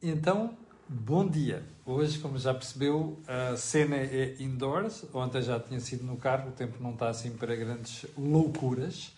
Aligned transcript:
Então, 0.00 0.56
bom 0.88 1.26
dia. 1.26 1.64
Hoje, 1.84 2.20
como 2.20 2.38
já 2.38 2.54
percebeu, 2.54 3.18
a 3.26 3.56
cena 3.56 3.96
é 3.96 4.36
indoors. 4.38 5.04
Ontem 5.12 5.42
já 5.42 5.58
tinha 5.58 5.80
sido 5.80 6.04
no 6.04 6.16
carro, 6.16 6.50
o 6.50 6.52
tempo 6.52 6.80
não 6.80 6.92
está 6.92 7.08
assim 7.08 7.32
para 7.32 7.56
grandes 7.56 8.06
loucuras. 8.16 9.10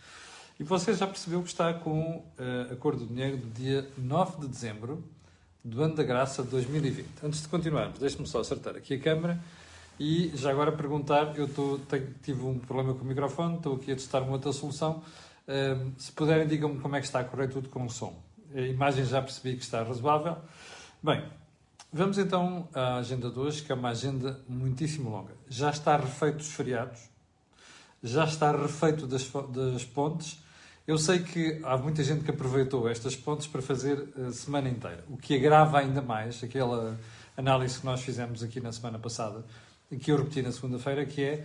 E 0.58 0.64
você 0.64 0.95
já 0.95 1.06
percebeu 1.06 1.43
que 1.43 1.48
está 1.48 1.74
com 1.74 2.24
uh, 2.38 2.72
a 2.72 2.77
cor 2.77 2.96
do 2.96 3.06
dinheiro 3.06 3.37
do 3.37 3.51
dia 3.51 3.87
9 3.98 4.40
de 4.40 4.48
dezembro 4.48 5.04
do 5.63 5.83
ano 5.83 5.95
da 5.95 6.03
graça 6.03 6.43
de 6.43 6.49
2020. 6.49 7.06
Antes 7.24 7.42
de 7.42 7.49
continuarmos, 7.49 7.99
deixe-me 7.99 8.26
só 8.26 8.40
acertar 8.40 8.74
aqui 8.74 8.94
a 8.94 8.99
câmera 8.99 9.38
e 9.99 10.33
já 10.35 10.51
agora 10.51 10.72
perguntar, 10.72 11.38
eu 11.38 11.47
tô, 11.47 11.78
tenho, 11.90 12.15
tive 12.22 12.42
um 12.42 12.58
problema 12.58 12.94
com 12.94 13.04
o 13.04 13.06
microfone, 13.06 13.56
estou 13.56 13.76
aqui 13.76 13.92
a 13.92 13.97
testar 13.97 14.22
uma 14.22 14.33
outra 14.33 14.51
solução. 14.51 15.03
Uh, 15.47 15.92
se 15.99 16.10
puderem, 16.12 16.47
digam-me 16.47 16.80
como 16.80 16.97
é 16.97 17.01
que 17.01 17.06
está 17.06 17.20
a 17.20 17.24
correr 17.24 17.48
tudo 17.48 17.69
com 17.69 17.84
o 17.84 17.91
som. 17.91 18.19
A 18.52 18.60
imagem 18.62 19.05
já 19.05 19.23
percebi 19.23 19.56
que 19.56 19.62
está 19.62 19.80
razoável. 19.80 20.37
Bem, 21.00 21.24
vamos 21.92 22.18
então 22.18 22.68
à 22.74 22.96
agenda 22.96 23.30
de 23.30 23.38
hoje, 23.38 23.62
que 23.62 23.70
é 23.70 23.74
uma 23.77 23.91
agenda 23.91 24.41
muitíssimo 24.48 25.08
longa. 25.08 25.32
Já 25.48 25.70
está 25.70 25.96
refeito 25.96 26.38
dos 26.38 26.48
feriados, 26.48 27.00
já 28.02 28.24
está 28.24 28.50
refeito 28.50 29.06
das, 29.06 29.30
das 29.52 29.84
pontes. 29.84 30.41
Eu 30.84 30.98
sei 30.98 31.20
que 31.20 31.60
há 31.62 31.77
muita 31.77 32.02
gente 32.02 32.24
que 32.24 32.30
aproveitou 32.32 32.88
estas 32.88 33.14
pontes 33.14 33.46
para 33.46 33.62
fazer 33.62 34.08
a 34.27 34.32
semana 34.32 34.69
inteira, 34.69 35.05
o 35.08 35.16
que 35.16 35.36
agrava 35.36 35.78
ainda 35.78 36.02
mais 36.02 36.42
aquela 36.42 36.98
análise 37.36 37.78
que 37.78 37.86
nós 37.86 38.02
fizemos 38.02 38.42
aqui 38.42 38.58
na 38.58 38.72
semana 38.72 38.98
passada, 38.98 39.44
que 40.00 40.10
eu 40.10 40.16
repeti 40.16 40.42
na 40.42 40.50
segunda-feira, 40.50 41.06
que 41.06 41.22
é, 41.22 41.44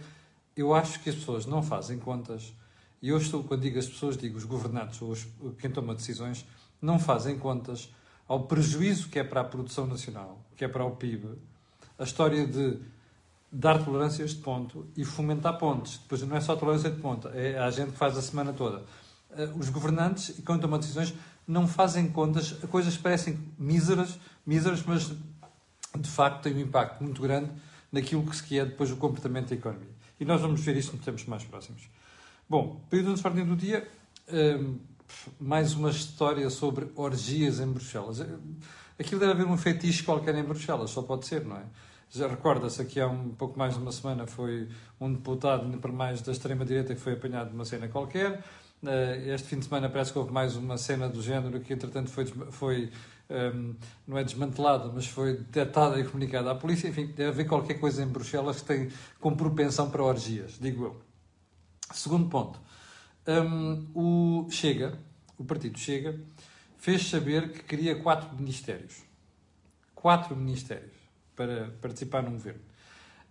eu 0.57 0.73
acho 0.73 0.99
que 1.01 1.09
as 1.11 1.15
pessoas 1.15 1.45
não 1.45 1.61
fazem 1.61 1.99
contas, 1.99 2.51
e 2.99 3.09
eu 3.09 3.17
estou, 3.19 3.43
quando 3.43 3.61
digo 3.61 3.77
as 3.77 3.85
pessoas, 3.85 4.17
digo 4.17 4.39
os 4.39 4.45
governantes 4.45 4.99
ou 5.03 5.11
os, 5.11 5.27
quem 5.59 5.69
toma 5.69 5.93
decisões, 5.93 6.43
não 6.81 6.99
fazem 6.99 7.37
contas 7.37 7.93
ao 8.27 8.43
prejuízo 8.43 9.09
que 9.09 9.19
é 9.19 9.23
para 9.23 9.41
a 9.41 9.43
produção 9.43 9.85
nacional, 9.85 10.39
que 10.55 10.65
é 10.65 10.67
para 10.67 10.83
o 10.83 10.91
PIB, 10.91 11.29
a 11.97 12.03
história 12.03 12.45
de 12.45 12.79
dar 13.51 13.83
tolerâncias 13.83 14.31
de 14.31 14.41
ponto 14.41 14.87
e 14.97 15.05
fomentar 15.05 15.57
pontos. 15.57 15.97
Depois 15.99 16.21
não 16.23 16.35
é 16.35 16.41
só 16.41 16.55
tolerância 16.55 16.89
de 16.89 16.99
ponto, 16.99 17.29
é 17.29 17.57
a 17.57 17.69
gente 17.69 17.91
que 17.91 17.97
faz 17.97 18.17
a 18.17 18.21
semana 18.21 18.51
toda. 18.51 18.83
Eh, 19.37 19.49
os 19.57 19.69
governantes, 19.69 20.41
quando 20.45 20.61
tomam 20.61 20.79
decisões, 20.79 21.13
não 21.47 21.67
fazem 21.67 22.09
contas, 22.09 22.57
as 22.63 22.69
coisas 22.69 22.97
parecem 22.97 23.39
míseras, 23.57 24.19
míseras, 24.45 24.83
mas 24.83 25.11
de 25.97 26.09
facto 26.09 26.43
têm 26.43 26.55
um 26.55 26.59
impacto 26.59 27.03
muito 27.03 27.21
grande 27.21 27.51
naquilo 27.91 28.23
que 28.23 28.59
é 28.59 28.65
depois 28.65 28.91
o 28.91 28.97
comportamento 28.97 29.49
da 29.49 29.55
economia. 29.55 29.95
E 30.19 30.25
nós 30.25 30.41
vamos 30.41 30.61
ver 30.61 30.75
isso 30.75 30.93
nos 30.95 31.05
tempos 31.05 31.25
mais 31.25 31.43
próximos. 31.43 31.83
Bom, 32.49 32.81
período 32.89 33.15
de 33.15 33.25
ordem 33.25 33.45
do 33.45 33.55
dia. 33.55 33.87
Ehm, 34.27 34.75
mais 35.39 35.73
uma 35.73 35.89
história 35.89 36.49
sobre 36.49 36.87
orgias 36.95 37.59
em 37.59 37.67
Bruxelas. 37.67 38.25
Aquilo 38.99 39.19
deve 39.19 39.33
haver 39.33 39.47
um 39.47 39.57
fetiche 39.57 40.03
qualquer 40.03 40.35
em 40.35 40.43
Bruxelas, 40.43 40.89
só 40.91 41.01
pode 41.01 41.25
ser, 41.25 41.45
não 41.45 41.57
é? 41.57 41.63
Já 42.09 42.27
recorda-se 42.27 42.83
que 42.85 42.99
há 42.99 43.07
um 43.07 43.29
pouco 43.29 43.57
mais 43.57 43.73
de 43.73 43.79
uma 43.79 43.91
semana 43.91 44.25
foi 44.25 44.69
um 45.01 45.11
deputado, 45.11 45.77
para 45.79 45.91
mais 45.91 46.21
da 46.21 46.31
extrema-direita, 46.31 46.95
que 46.95 47.01
foi 47.01 47.13
apanhado 47.13 47.51
numa 47.51 47.65
cena 47.65 47.87
qualquer. 47.87 48.43
Eh, 48.85 49.33
este 49.33 49.47
fim 49.49 49.59
de 49.59 49.65
semana 49.65 49.89
parece 49.89 50.13
que 50.13 50.19
houve 50.19 50.31
mais 50.31 50.55
uma 50.55 50.77
cena 50.77 51.09
do 51.09 51.21
género 51.21 51.59
que, 51.59 51.73
entretanto, 51.73 52.09
foi, 52.09 52.25
foi 52.25 52.91
um, 53.29 53.33
ehm, 53.33 53.75
não 54.07 54.17
é 54.17 54.23
desmantelada, 54.23 54.91
mas 54.93 55.07
foi 55.07 55.37
detectada 55.37 55.99
e 55.99 56.03
comunicada 56.05 56.51
à 56.51 56.55
polícia. 56.55 56.87
Enfim, 56.87 57.07
deve 57.07 57.29
haver 57.29 57.47
qualquer 57.47 57.79
coisa 57.79 58.03
em 58.03 58.07
Bruxelas 58.07 58.61
que 58.61 58.67
tem 58.67 58.89
com 59.19 59.35
propensão 59.35 59.89
para 59.89 60.03
orgias, 60.03 60.57
digo 60.59 60.85
eu. 60.85 61.01
Segundo 61.91 62.29
ponto. 62.29 62.59
Um, 63.27 63.87
o 63.95 64.47
Chega, 64.51 64.99
o 65.37 65.43
partido 65.43 65.79
Chega, 65.79 66.19
fez 66.77 67.07
saber 67.07 67.51
que 67.51 67.63
queria 67.63 67.95
quatro 68.01 68.35
ministérios. 68.35 69.03
Quatro 69.95 70.35
ministérios 70.35 70.93
para 71.35 71.71
participar 71.81 72.21
num 72.21 72.33
governo. 72.33 72.61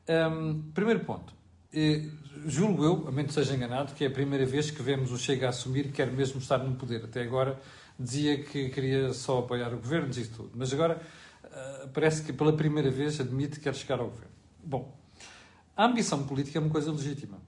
Um, 0.09 0.63
primeiro 0.73 1.01
ponto. 1.01 1.33
Eh, 1.73 2.09
julgo 2.47 2.85
eu, 2.85 3.09
a 3.09 3.13
menos 3.13 3.35
seja 3.35 3.55
enganado, 3.55 3.95
que 3.95 4.05
é 4.05 4.07
a 4.09 4.11
primeira 4.11 4.45
vez 4.45 4.71
que 4.71 4.83
vemos 4.83 5.11
o 5.11 5.19
Chega 5.19 5.49
assumir 5.49 5.85
que 5.85 5.93
quer 5.93 6.11
mesmo 6.11 6.41
estar 6.41 6.59
no 6.59 6.75
poder. 6.75 7.05
Até 7.05 7.23
agora 7.23 7.61
dizia 7.99 8.43
que 8.43 8.69
queria 8.71 9.13
só 9.13 9.39
apoiar 9.41 9.73
o 9.73 9.77
governo 9.77 10.11
e 10.17 10.27
tudo. 10.27 10.51
Mas 10.55 10.73
agora 10.73 11.01
uh, 11.45 11.89
parece 11.89 12.23
que 12.23 12.33
pela 12.33 12.53
primeira 12.53 12.91
vez 12.91 13.21
admite 13.21 13.59
que 13.59 13.61
quer 13.61 13.75
chegar 13.75 14.01
ao 14.01 14.09
governo. 14.09 14.33
Bom, 14.63 14.97
a 15.77 15.85
ambição 15.85 16.27
política 16.27 16.59
é 16.59 16.61
uma 16.61 16.71
coisa 16.71 16.91
legítima. 16.91 17.39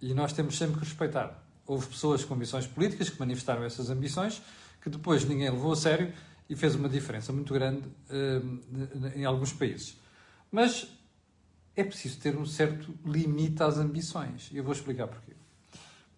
E 0.00 0.12
nós 0.14 0.32
temos 0.32 0.56
sempre 0.56 0.80
que 0.80 0.84
respeitar 0.84 1.43
houve 1.66 1.86
pessoas 1.86 2.24
com 2.24 2.34
ambições 2.34 2.66
políticas 2.66 3.08
que 3.08 3.18
manifestaram 3.18 3.64
essas 3.64 3.90
ambições, 3.90 4.42
que 4.82 4.90
depois 4.90 5.24
ninguém 5.24 5.50
levou 5.50 5.72
a 5.72 5.76
sério 5.76 6.12
e 6.48 6.54
fez 6.54 6.74
uma 6.74 6.88
diferença 6.88 7.32
muito 7.32 7.52
grande 7.54 7.88
uh, 7.88 9.12
em 9.14 9.24
alguns 9.24 9.52
países. 9.52 9.96
Mas 10.50 10.86
é 11.74 11.82
preciso 11.82 12.20
ter 12.20 12.36
um 12.36 12.46
certo 12.46 12.94
limite 13.04 13.62
às 13.62 13.78
ambições. 13.78 14.50
E 14.52 14.56
eu 14.56 14.64
vou 14.64 14.72
explicar 14.72 15.08
porquê. 15.08 15.32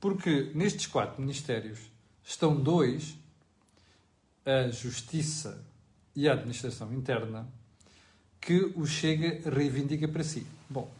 Porque 0.01 0.51
nestes 0.55 0.87
quatro 0.87 1.21
ministérios 1.21 1.81
estão 2.23 2.55
dois, 2.55 3.17
a 4.45 4.69
Justiça 4.71 5.65
e 6.15 6.29
a 6.29 6.33
Administração 6.33 6.93
Interna, 6.93 7.49
que 8.41 8.73
o 8.77 8.87
Chega 8.87 9.49
reivindica 9.51 10.07
para 10.07 10.23
si. 10.23 10.47
Bom, 10.69 10.91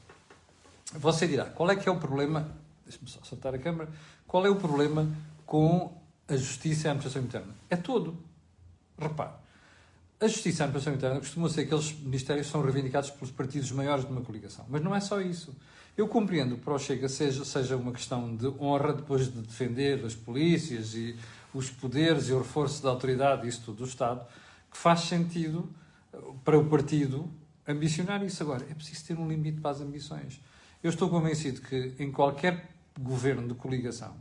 você 0.95 1.27
dirá, 1.27 1.45
qual 1.45 1.71
é 1.71 1.77
que 1.77 1.89
é 1.89 1.93
o 1.93 1.99
problema? 1.99 2.57
Deixa-me 2.85 3.09
só 3.09 3.21
soltar 3.23 3.55
a 3.55 3.59
câmera. 3.59 3.91
Qual 4.27 4.45
é 4.45 4.51
o 4.51 4.57
problema 4.57 5.09
com 5.45 5.93
a 6.29 6.37
justiça 6.37 6.87
e 6.87 6.89
a 6.89 6.93
administração 6.93 7.23
interna? 7.23 7.55
É 7.71 7.77
todo. 7.77 8.17
Repare, 8.99 9.33
a 10.19 10.27
justiça 10.27 10.63
e 10.63 10.63
a 10.63 10.67
administração 10.67 10.95
interna 10.95 11.21
costumam 11.21 11.49
ser 11.49 11.63
aqueles 11.63 11.93
ministérios 12.01 12.47
que 12.47 12.53
são 12.53 12.63
reivindicados 12.63 13.11
pelos 13.11 13.31
partidos 13.31 13.71
maiores 13.71 14.05
de 14.05 14.11
uma 14.11 14.23
coligação. 14.23 14.65
Mas 14.69 14.83
não 14.83 14.95
é 14.95 15.01
só 15.01 15.21
isso. 15.21 15.55
Eu 15.97 16.09
compreendo 16.09 16.57
que 16.57 16.63
para 16.63 16.75
o 16.75 16.79
Chega 16.79 17.09
seja, 17.09 17.45
seja 17.45 17.77
uma 17.77 17.93
questão 17.93 18.35
de 18.35 18.47
honra 18.61 18.93
depois 18.93 19.33
de 19.33 19.41
defender 19.41 20.05
as 20.05 20.15
polícias 20.15 20.95
e 20.95 21.17
os 21.55 21.71
poderes 21.71 22.29
e 22.29 22.33
o 22.33 22.39
reforço 22.39 22.83
da 22.83 22.91
autoridade 22.91 23.47
e 23.47 23.49
isso 23.49 23.63
tudo 23.65 23.79
do 23.79 23.85
Estado, 23.85 24.27
que 24.71 24.77
faz 24.77 25.01
sentido 25.01 25.69
eh, 26.13 26.19
para 26.45 26.59
o 26.59 26.67
partido 26.67 27.31
ambicionar 27.67 28.23
isso. 28.25 28.43
Agora, 28.43 28.67
é 28.71 28.75
preciso 28.75 29.07
ter 29.07 29.19
um 29.19 29.27
limite 29.29 29.61
para 29.61 29.71
as 29.71 29.81
ambições. 29.81 30.41
Eu 30.83 30.91
estou 30.91 31.09
convencido 31.09 31.63
que 31.63 31.95
em 31.99 32.13
qualquer 32.13 32.76
governo 32.99 33.49
de 33.49 33.55
coligação, 33.55 34.17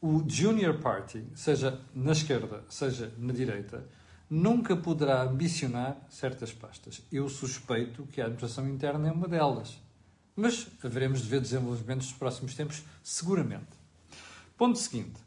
o 0.00 0.24
junior 0.26 0.78
party, 0.78 1.24
seja 1.34 1.80
na 1.94 2.12
esquerda, 2.12 2.64
seja 2.68 3.12
na 3.16 3.32
direita, 3.32 3.86
nunca 4.28 4.76
poderá 4.76 5.22
ambicionar 5.22 5.96
certas 6.08 6.52
pastas. 6.52 7.02
Eu 7.12 7.28
suspeito 7.28 8.04
que 8.06 8.20
a 8.20 8.24
administração 8.24 8.68
interna 8.68 9.08
é 9.08 9.12
uma 9.12 9.28
delas. 9.28 9.78
Mas 10.34 10.66
haveremos 10.82 11.22
de 11.22 11.28
ver 11.28 11.40
desenvolvimentos 11.40 12.08
nos 12.08 12.16
próximos 12.16 12.54
tempos, 12.54 12.82
seguramente. 13.02 13.68
Ponto 14.56 14.78
seguinte. 14.78 15.20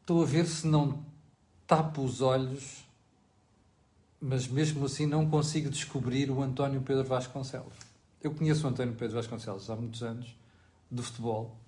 Estou 0.00 0.22
a 0.22 0.26
ver 0.26 0.46
se 0.46 0.66
não 0.66 1.04
tapo 1.66 2.02
os 2.02 2.20
olhos, 2.20 2.84
mas 4.20 4.46
mesmo 4.46 4.84
assim 4.84 5.06
não 5.06 5.30
consigo 5.30 5.70
descobrir 5.70 6.30
o 6.30 6.42
António 6.42 6.82
Pedro 6.82 7.04
Vasconcelos. 7.04 7.91
Eu 8.22 8.32
conheço 8.32 8.64
o 8.64 8.70
António 8.70 8.94
Pedro 8.94 9.16
Vasconcelos 9.16 9.68
há 9.68 9.74
muitos 9.74 10.00
anos, 10.02 10.38
do 10.88 11.02
futebol. 11.02 11.58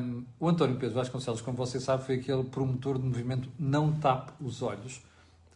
Um, 0.00 0.24
o 0.40 0.48
António 0.48 0.76
Pedro 0.76 0.94
Vasconcelos, 0.94 1.42
como 1.42 1.54
você 1.54 1.78
sabe, 1.78 2.02
foi 2.02 2.14
aquele 2.16 2.44
promotor 2.44 2.98
do 2.98 3.04
movimento 3.04 3.50
Não 3.58 3.92
Tape 3.92 4.32
os 4.40 4.62
Olhos, 4.62 5.02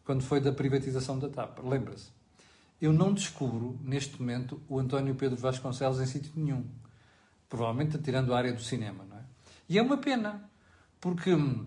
quando 0.05 0.23
foi 0.23 0.41
da 0.41 0.53
privatização 0.53 1.19
da 1.19 1.31
TAP. 1.31 1.61
Lembra-se? 1.61 2.11
Eu 2.81 2.93
não 2.93 3.15
descubro, 3.15 3.79
neste 3.83 4.21
momento, 4.21 4.61
o 4.69 4.79
António 4.79 5.15
Pedro 5.15 5.39
Vasconcelos 5.39 6.01
em 6.01 6.07
sítio 6.07 6.33
nenhum. 6.37 6.67
Provavelmente 7.49 7.97
tirando 7.97 8.35
a 8.35 8.37
área 8.37 8.53
do 8.53 8.61
cinema, 8.61 9.05
não 9.09 9.17
é? 9.17 9.25
E 9.71 9.79
é 9.79 9.83
uma 9.83 9.97
pena, 9.97 10.51
porque 11.01 11.33
hum, 11.35 11.67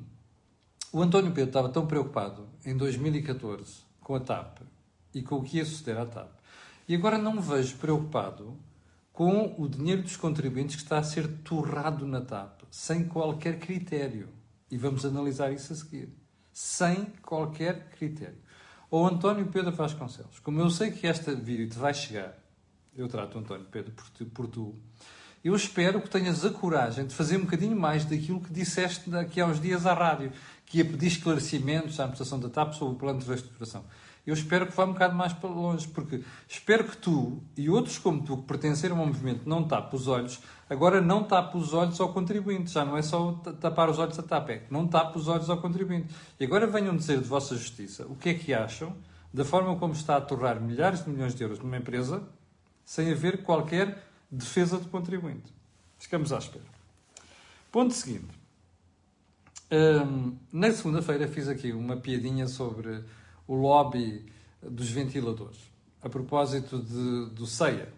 o 0.94 1.02
António 1.02 1.32
Pedro 1.32 1.50
estava 1.50 1.70
tão 1.70 1.88
preocupado 1.88 2.48
em 2.64 2.78
2014 2.78 3.82
com 4.00 4.14
a 4.14 4.20
TAP 4.20 4.60
e 5.14 5.24
com 5.24 5.38
o 5.38 5.44
que 5.44 5.58
ia 5.58 5.66
suceder 5.66 5.98
à 6.00 6.06
TAP 6.06 6.41
e 6.88 6.96
agora 6.96 7.18
não 7.18 7.34
me 7.34 7.42
vejo 7.42 7.78
preocupado 7.78 8.58
com 9.14 9.56
o 9.58 9.68
dinheiro 9.68 10.02
dos 10.02 10.16
contribuintes 10.16 10.76
que 10.76 10.84
está 10.84 10.98
a 10.98 11.04
ser 11.04 11.28
torrado 11.44 12.08
na 12.08 12.22
TAP, 12.22 12.62
sem 12.70 13.04
qualquer 13.08 13.60
critério. 13.60 14.30
E 14.70 14.78
vamos 14.78 15.06
analisar 15.06 15.52
isso 15.52 15.74
a 15.74 15.76
seguir. 15.76 16.10
Sem 16.52 17.06
qualquer 17.22 17.90
critério. 17.92 18.40
Ou 18.90 19.08
António 19.08 19.46
Pedro 19.48 19.72
Vasconcelos, 19.72 20.40
como 20.40 20.60
eu 20.60 20.70
sei 20.70 20.92
que 20.92 21.08
este 21.08 21.34
vídeo 21.36 21.70
te 21.70 21.78
vai 21.78 21.94
chegar, 21.94 22.38
eu 22.96 23.08
trato 23.08 23.40
António 23.40 23.66
Pedro 23.72 23.92
por 23.92 24.10
tu, 24.10 24.26
por 24.26 24.48
tu, 24.48 24.76
eu 25.44 25.56
espero 25.56 26.02
que 26.02 26.10
tenhas 26.10 26.46
a 26.46 26.52
coragem 26.52 27.08
de 27.08 27.16
fazer 27.16 27.38
um 27.38 27.42
bocadinho 27.42 27.80
mais 27.80 28.06
daquilo 28.06 28.42
que 28.42 28.54
disseste 28.54 29.10
daqui 29.10 29.42
a 29.42 29.48
uns 29.48 29.60
dias 29.60 29.86
à 29.86 29.94
rádio, 29.94 30.32
que 30.66 30.78
ia 30.78 30.86
pedir 30.86 31.08
esclarecimentos 31.08 32.00
à 32.00 32.04
administração 32.04 32.40
da 32.40 32.50
TAP 32.50 32.74
sobre 32.74 32.96
o 32.96 32.98
plano 32.98 33.20
de 33.20 33.28
reestruturação. 33.28 33.84
Eu 34.26 34.34
espero 34.34 34.68
que 34.68 34.76
vá 34.76 34.86
um 34.86 34.94
bocado 34.94 35.16
mais 35.16 35.34
para 35.34 35.50
longe, 35.50 35.88
porque 35.88 36.24
espero 36.48 36.84
que 36.84 36.96
tu 36.96 37.42
e 37.58 37.70
outros 37.70 37.98
como 37.98 38.24
tu 38.24 38.38
que 38.38 38.44
pertenceram 38.44 39.00
ao 39.00 39.06
movimento 39.06 39.48
não 39.50 39.68
tapem 39.68 40.00
os 40.00 40.08
olhos, 40.08 40.40
agora 40.70 41.02
não 41.02 41.24
tapem 41.24 41.60
os 41.60 41.74
olhos 41.74 42.00
ao 42.00 42.14
contribuinte, 42.14 42.72
já 42.72 42.86
não 42.86 42.96
é 42.96 43.02
só 43.02 43.34
tapar 43.60 43.90
os 43.90 43.98
olhos 43.98 44.18
a 44.20 44.24
tapa, 44.24 44.52
é 44.52 44.64
não 44.70 44.88
tapem 44.88 45.20
os 45.20 45.28
olhos 45.28 45.50
ao 45.50 45.58
contribuinte. 45.58 46.14
E 46.40 46.46
agora 46.46 46.68
venham 46.68 46.96
dizer 46.96 47.20
de 47.20 47.28
vossa 47.28 47.56
justiça 47.56 48.06
o 48.06 48.16
que 48.16 48.30
é 48.30 48.34
que 48.34 48.54
acham 48.54 48.96
da 49.34 49.44
forma 49.44 49.76
como 49.78 49.94
está 49.94 50.18
a 50.18 50.22
torrar 50.22 50.62
milhares 50.62 51.04
de 51.04 51.10
milhões 51.10 51.34
de 51.34 51.42
euros 51.42 51.60
numa 51.60 51.78
empresa 51.78 52.22
sem 52.86 53.12
haver 53.12 53.44
qualquer 53.44 54.04
defesa 54.30 54.78
do 54.78 54.88
contribuinte. 54.90 55.54
Ficamos 55.98 56.32
à 56.32 56.38
espera. 56.38 56.66
Ponto 57.72 57.94
seguinte. 57.94 58.40
Na 60.52 60.72
segunda-feira 60.72 61.28
fiz 61.28 61.48
aqui 61.48 61.72
uma 61.72 61.96
piadinha 61.96 62.46
sobre 62.48 63.04
o 63.52 63.56
lobby 63.56 64.26
dos 64.62 64.90
ventiladores, 64.90 65.58
a 66.02 66.08
propósito 66.08 66.80
de, 66.80 67.36
do 67.36 67.46
CEIA, 67.46 67.90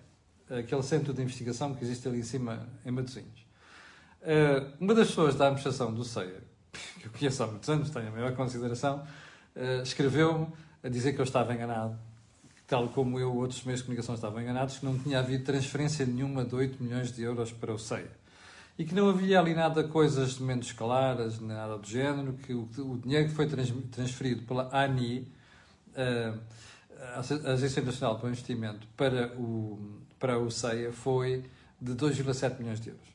aquele 0.50 0.82
centro 0.82 1.14
de 1.14 1.22
investigação 1.22 1.76
que 1.76 1.84
existe 1.84 2.08
ali 2.08 2.20
em 2.20 2.24
cima, 2.24 2.68
em 2.84 2.90
Matosinhos. 2.90 3.46
Uh, 4.24 4.74
uma 4.80 4.96
das 4.96 5.10
pessoas 5.10 5.36
da 5.36 5.46
administração 5.46 5.94
do 5.94 6.04
CEIA, 6.04 6.42
que 7.00 7.06
eu 7.06 7.12
conheço 7.12 7.44
há 7.44 7.48
muitos 7.48 7.70
anos, 7.70 7.92
tenho 7.92 8.08
a 8.08 8.12
maior 8.12 8.36
consideração, 8.36 9.06
uh, 9.56 9.84
escreveu-me 9.84 10.48
a 10.82 10.90
dizer 10.90 11.14
que 11.14 11.22
eu 11.22 11.24
estava 11.24 11.54
enganado, 11.54 12.00
tal 12.66 12.90
como 12.90 13.20
eu, 13.20 13.36
outros 13.36 13.64
meios 13.64 13.82
de 13.82 13.86
comunicação 13.86 14.16
estavam 14.16 14.42
enganados, 14.42 14.80
que 14.80 14.86
não 14.86 14.98
tinha 14.98 15.20
havido 15.20 15.44
transferência 15.44 16.04
nenhuma 16.04 16.44
de 16.44 16.56
8 16.56 16.84
milhões 16.84 17.12
de 17.12 17.22
euros 17.22 17.52
para 17.52 17.72
o 17.72 17.78
CEIA 17.78 18.10
e 18.78 18.84
que 18.84 18.96
não 18.96 19.08
havia 19.08 19.40
ali 19.40 19.54
nada 19.54 19.84
coisas 19.84 20.40
menos 20.40 20.72
claras, 20.72 21.40
nada 21.40 21.78
do 21.78 21.88
género, 21.88 22.34
que 22.34 22.54
o, 22.54 22.68
o 22.80 22.98
dinheiro 22.98 23.30
que 23.30 23.36
foi 23.36 23.48
transferido 23.48 24.42
pela 24.48 24.68
ANI, 24.76 25.32
a 27.16 27.20
Agência 27.52 27.80
Internacional 27.80 28.18
para 28.18 28.28
o 28.28 28.30
Investimento, 28.30 28.88
para 28.96 29.34
o, 29.38 30.02
para 30.20 30.38
o 30.38 30.50
CEIA 30.50 30.92
foi 30.92 31.44
de 31.80 31.94
2,7 31.94 32.60
milhões 32.60 32.80
de 32.80 32.90
euros. 32.90 33.08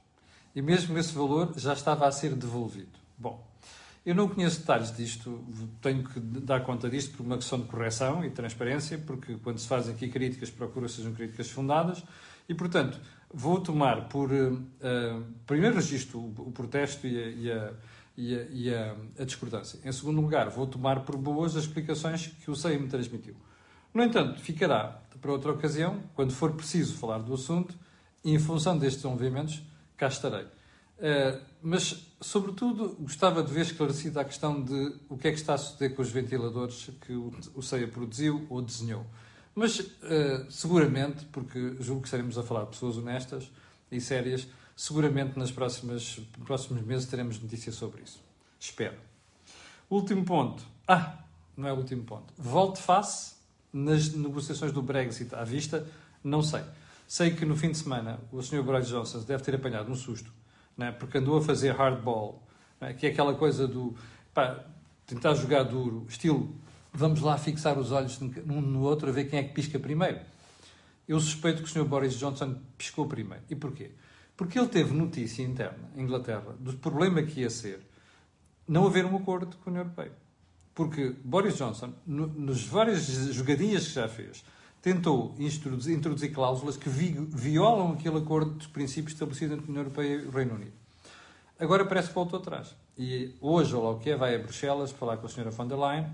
E 0.55 0.63
mesmo 0.63 0.97
esse 0.99 1.13
valor 1.15 1.53
já 1.57 1.73
estava 1.73 2.07
a 2.07 2.13
ser 2.13 2.35
devolvido. 2.35 2.99
Bom, 3.17 3.47
eu 4.05 4.15
não 4.15 4.29
conheço 4.29 4.61
detalhes 4.61 4.97
disto, 4.97 5.45
tenho 5.83 6.03
que 6.03 6.19
dar 6.21 6.65
conta 6.65 6.89
disto 6.89 7.17
por 7.17 7.25
uma 7.25 7.37
questão 7.37 7.61
de 7.61 7.67
correção 7.67 8.25
e 8.25 8.31
transparência, 8.31 8.99
porque 8.99 9.37
quando 9.37 9.59
se 9.59 9.69
fazem 9.69 9.95
aqui 9.95 10.09
críticas, 10.09 10.51
procuro 10.51 10.87
que 10.87 10.93
sejam 10.93 11.13
críticas 11.13 11.51
fundadas, 11.51 12.03
e 12.49 12.55
portanto, 12.55 12.99
vou 13.33 13.61
tomar 13.61 14.09
por. 14.09 14.33
Uh, 14.33 15.25
primeiro, 15.47 15.77
registro 15.77 16.19
o 16.19 16.51
protesto 16.51 17.07
e, 17.07 17.23
a, 17.23 17.29
e, 17.29 17.53
a, 17.53 17.73
e, 18.19 18.35
a, 18.35 18.47
e 18.51 18.75
a, 18.75 18.97
a, 19.21 19.25
discordância. 19.25 19.79
Em 19.85 19.93
segundo 19.93 20.21
lugar, 20.21 20.51
vou 20.51 20.67
tomar 20.67 21.05
por 21.05 21.17
boas 21.17 21.57
as 21.57 21.63
explicações 21.63 22.27
que 22.27 22.51
o 22.51 22.57
SEI 22.57 22.77
me 22.77 22.89
transmitiu. 22.89 23.37
No 23.95 24.03
entanto, 24.03 24.41
ficará 24.41 25.01
para 25.21 25.31
outra 25.31 25.53
ocasião, 25.53 26.03
quando 26.17 26.33
for 26.33 26.53
preciso 26.53 26.97
falar 26.97 27.19
do 27.19 27.33
assunto, 27.33 27.77
e 28.25 28.35
em 28.35 28.39
função 28.41 28.77
destes 28.77 29.05
movimentos, 29.05 29.63
cá 29.97 30.09
estarei. 30.09 30.43
Uh, 30.45 31.41
mas, 31.63 32.13
sobretudo, 32.21 32.97
gostava 33.01 33.41
de 33.41 33.53
ver 33.53 33.61
esclarecida 33.61 34.21
a 34.21 34.25
questão 34.25 34.61
de 34.61 34.97
o 35.09 35.17
que 35.17 35.29
é 35.29 35.31
que 35.31 35.39
está 35.39 35.55
a 35.55 35.59
suceder 35.59 35.95
com 35.95 36.03
os 36.03 36.11
ventiladores 36.11 36.91
que 37.03 37.13
o, 37.13 37.63
CEIA 37.63 37.87
produziu 37.87 38.45
ou 38.51 38.61
desenhou. 38.61 39.07
Mas, 39.55 39.79
uh, 39.79 40.51
seguramente, 40.51 41.25
porque 41.27 41.77
julgo 41.79 42.03
que 42.03 42.09
estaremos 42.09 42.37
a 42.37 42.43
falar 42.43 42.65
de 42.65 42.71
pessoas 42.71 42.97
honestas 42.97 43.49
e 43.93 44.01
sérias, 44.01 44.49
seguramente 44.79 45.37
nas 45.37 45.51
próximas, 45.51 46.21
próximos 46.45 46.81
meses 46.85 47.09
teremos 47.09 47.43
notícias 47.43 47.75
sobre 47.75 48.01
isso. 48.03 48.23
Espero. 48.61 48.95
Último 49.91 50.25
ponto. 50.25 50.63
Ah, 50.87 51.19
não 51.57 51.67
é 51.67 51.73
o 51.73 51.77
último 51.77 52.05
ponto. 52.05 52.33
Volte 52.39 52.81
face 52.81 53.35
nas 53.73 54.15
negociações 54.15 54.71
do 54.71 54.81
Brexit 54.81 55.35
à 55.35 55.43
vista? 55.43 55.85
Não 56.23 56.43
sei. 56.43 56.63
Sei 57.09 57.33
que 57.33 57.45
no 57.45 57.57
fim 57.57 57.73
de 57.73 57.79
semana 57.79 58.21
o 58.31 58.41
Sr. 58.41 58.63
Boris 58.63 58.87
Johnson 58.87 59.19
deve 59.23 59.43
ter 59.43 59.57
apanhado 59.57 59.91
um 59.91 59.97
susto, 59.97 60.33
né? 60.77 60.93
porque 60.93 61.19
andou 61.19 61.39
a 61.39 61.43
fazer 61.43 61.73
hardball, 61.73 62.41
né? 62.81 62.95
que 62.95 63.09
é 63.09 63.11
aquela 63.11 63.35
coisa 63.35 63.67
do 63.67 63.97
pá, 64.33 64.65
tentar 65.05 65.35
jogar 65.35 65.65
duro, 65.65 66.07
estilo 66.09 66.55
vamos 66.93 67.21
lá 67.21 67.37
fixar 67.37 67.77
os 67.77 67.91
olhos 67.91 68.21
num 68.21 68.61
no 68.61 68.83
outro 68.83 69.09
a 69.09 69.13
ver 69.13 69.25
quem 69.25 69.41
é 69.41 69.43
que 69.43 69.55
pisca 69.55 69.77
primeiro. 69.79 70.21
Eu 71.09 71.19
suspeito 71.19 71.63
que 71.63 71.69
o 71.69 71.73
Sr. 71.73 71.85
Boris 71.85 72.15
Johnson 72.15 72.57
piscou 72.77 73.09
primeiro. 73.09 73.43
E 73.51 73.57
porquê? 73.57 73.91
Porque 74.39 74.57
ele 74.57 74.69
teve 74.69 74.95
notícia 74.95 75.43
interna, 75.43 75.91
Inglaterra, 75.97 76.55
do 76.61 76.73
problema 76.75 77.21
que 77.25 77.41
ia 77.41 77.51
ser 77.51 77.81
não 78.69 78.87
haver 78.87 79.05
um 79.05 79.17
acordo 79.17 79.57
com 79.57 79.69
a 79.69 79.73
União 79.73 79.83
Europeia. 79.83 80.13
Porque 80.77 81.13
Boris 81.25 81.57
Johnson, 81.57 81.93
no, 82.07 82.29
nos 82.29 82.65
várias 82.65 83.05
jogadinhas 83.35 83.89
que 83.89 83.95
já 83.95 84.09
fez, 84.09 84.45
tentou 84.81 85.35
introduzir, 85.41 85.93
introduzir 85.93 86.33
cláusulas 86.33 86.77
que 86.77 86.89
vi, 86.89 87.15
violam 87.31 87.95
aquele 87.95 88.19
acordo 88.19 88.53
dos 88.53 88.69
princípios 88.69 89.13
estabelecidos 89.13 89.57
entre 89.57 89.67
a 89.67 89.71
União 89.71 89.83
Europeia 89.83 90.15
e 90.15 90.27
o 90.27 90.31
Reino 90.31 90.55
Unido. 90.55 90.73
Agora 91.59 91.85
parece 91.85 92.11
que 92.11 92.15
voltou 92.15 92.39
atrás. 92.39 92.77
E 92.97 93.35
hoje, 93.41 93.75
ou 93.75 93.83
lá 93.83 93.91
o 93.91 93.99
que 93.99 94.11
é, 94.11 94.17
vai 94.17 94.37
a 94.37 94.39
Bruxelas 94.39 94.93
falar 94.93 95.17
com 95.17 95.27
a 95.27 95.29
Sra. 95.29 95.51
von 95.51 95.67
der 95.67 95.77
Leyen 95.77 96.07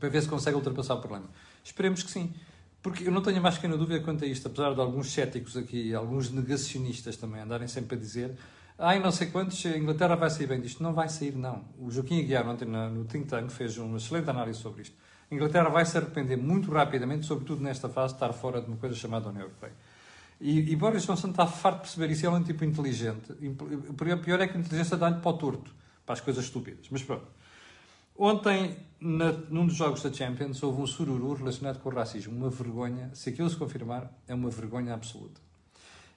para 0.00 0.08
ver 0.08 0.22
se 0.22 0.28
consegue 0.28 0.56
ultrapassar 0.56 0.94
o 0.94 1.00
problema. 1.00 1.26
Esperemos 1.62 2.02
que 2.02 2.10
sim. 2.10 2.32
Porque 2.88 3.08
eu 3.08 3.12
não 3.12 3.22
tenho 3.22 3.40
mais 3.40 3.56
pequena 3.56 3.76
dúvida 3.76 4.00
quanto 4.00 4.24
a 4.24 4.26
isto, 4.26 4.46
apesar 4.46 4.74
de 4.74 4.80
alguns 4.80 5.12
céticos 5.12 5.56
aqui, 5.56 5.94
alguns 5.94 6.30
negacionistas 6.30 7.16
também 7.16 7.40
andarem 7.40 7.68
sempre 7.68 7.96
a 7.96 7.98
dizer 7.98 8.34
ai, 8.78 9.00
não 9.00 9.10
sei 9.10 9.26
quantos, 9.26 9.66
a 9.66 9.76
Inglaterra 9.76 10.14
vai 10.14 10.30
sair 10.30 10.46
bem 10.46 10.60
disto. 10.60 10.82
Não 10.82 10.94
vai 10.94 11.08
sair, 11.08 11.34
não. 11.34 11.64
O 11.78 11.90
Joaquim 11.90 12.20
Aguiar, 12.20 12.48
ontem 12.48 12.64
no 12.66 13.04
Think 13.04 13.26
Tank, 13.26 13.50
fez 13.50 13.76
uma 13.76 13.96
excelente 13.96 14.30
análise 14.30 14.60
sobre 14.60 14.82
isto. 14.82 14.96
A 15.30 15.34
Inglaterra 15.34 15.68
vai 15.68 15.84
se 15.84 15.98
arrepender 15.98 16.38
muito 16.38 16.70
rapidamente, 16.70 17.26
sobretudo 17.26 17.62
nesta 17.62 17.88
fase, 17.88 18.14
de 18.14 18.16
estar 18.16 18.32
fora 18.32 18.62
de 18.62 18.68
uma 18.68 18.76
coisa 18.76 18.94
chamada 18.94 19.28
União 19.28 19.42
Europeia. 19.42 19.72
E, 20.40 20.70
e 20.70 20.76
Boris 20.76 21.04
Johnson 21.04 21.30
está 21.30 21.46
farto 21.46 21.78
de 21.78 21.82
perceber 21.82 22.12
isso. 22.12 22.24
Ele 22.24 22.36
é 22.36 22.38
um 22.38 22.44
tipo 22.44 22.64
inteligente. 22.64 23.32
O 23.32 24.18
pior 24.18 24.40
é 24.40 24.46
que 24.46 24.56
a 24.56 24.60
inteligência 24.60 24.96
dá-lhe 24.96 25.20
para 25.20 25.30
o 25.30 25.34
torto, 25.34 25.74
para 26.06 26.12
as 26.12 26.20
coisas 26.20 26.44
estúpidas. 26.44 26.86
Mas 26.90 27.02
pronto. 27.02 27.26
Ontem, 28.18 28.76
na, 29.00 29.30
num 29.30 29.64
dos 29.64 29.76
jogos 29.76 30.02
da 30.02 30.12
Champions, 30.12 30.60
houve 30.60 30.82
um 30.82 30.86
sururu 30.88 31.34
relacionado 31.34 31.78
com 31.78 31.88
o 31.88 31.92
racismo. 31.94 32.36
Uma 32.36 32.50
vergonha. 32.50 33.10
Se 33.14 33.30
aquilo 33.30 33.48
se 33.48 33.56
confirmar, 33.56 34.12
é 34.26 34.34
uma 34.34 34.50
vergonha 34.50 34.92
absoluta. 34.92 35.40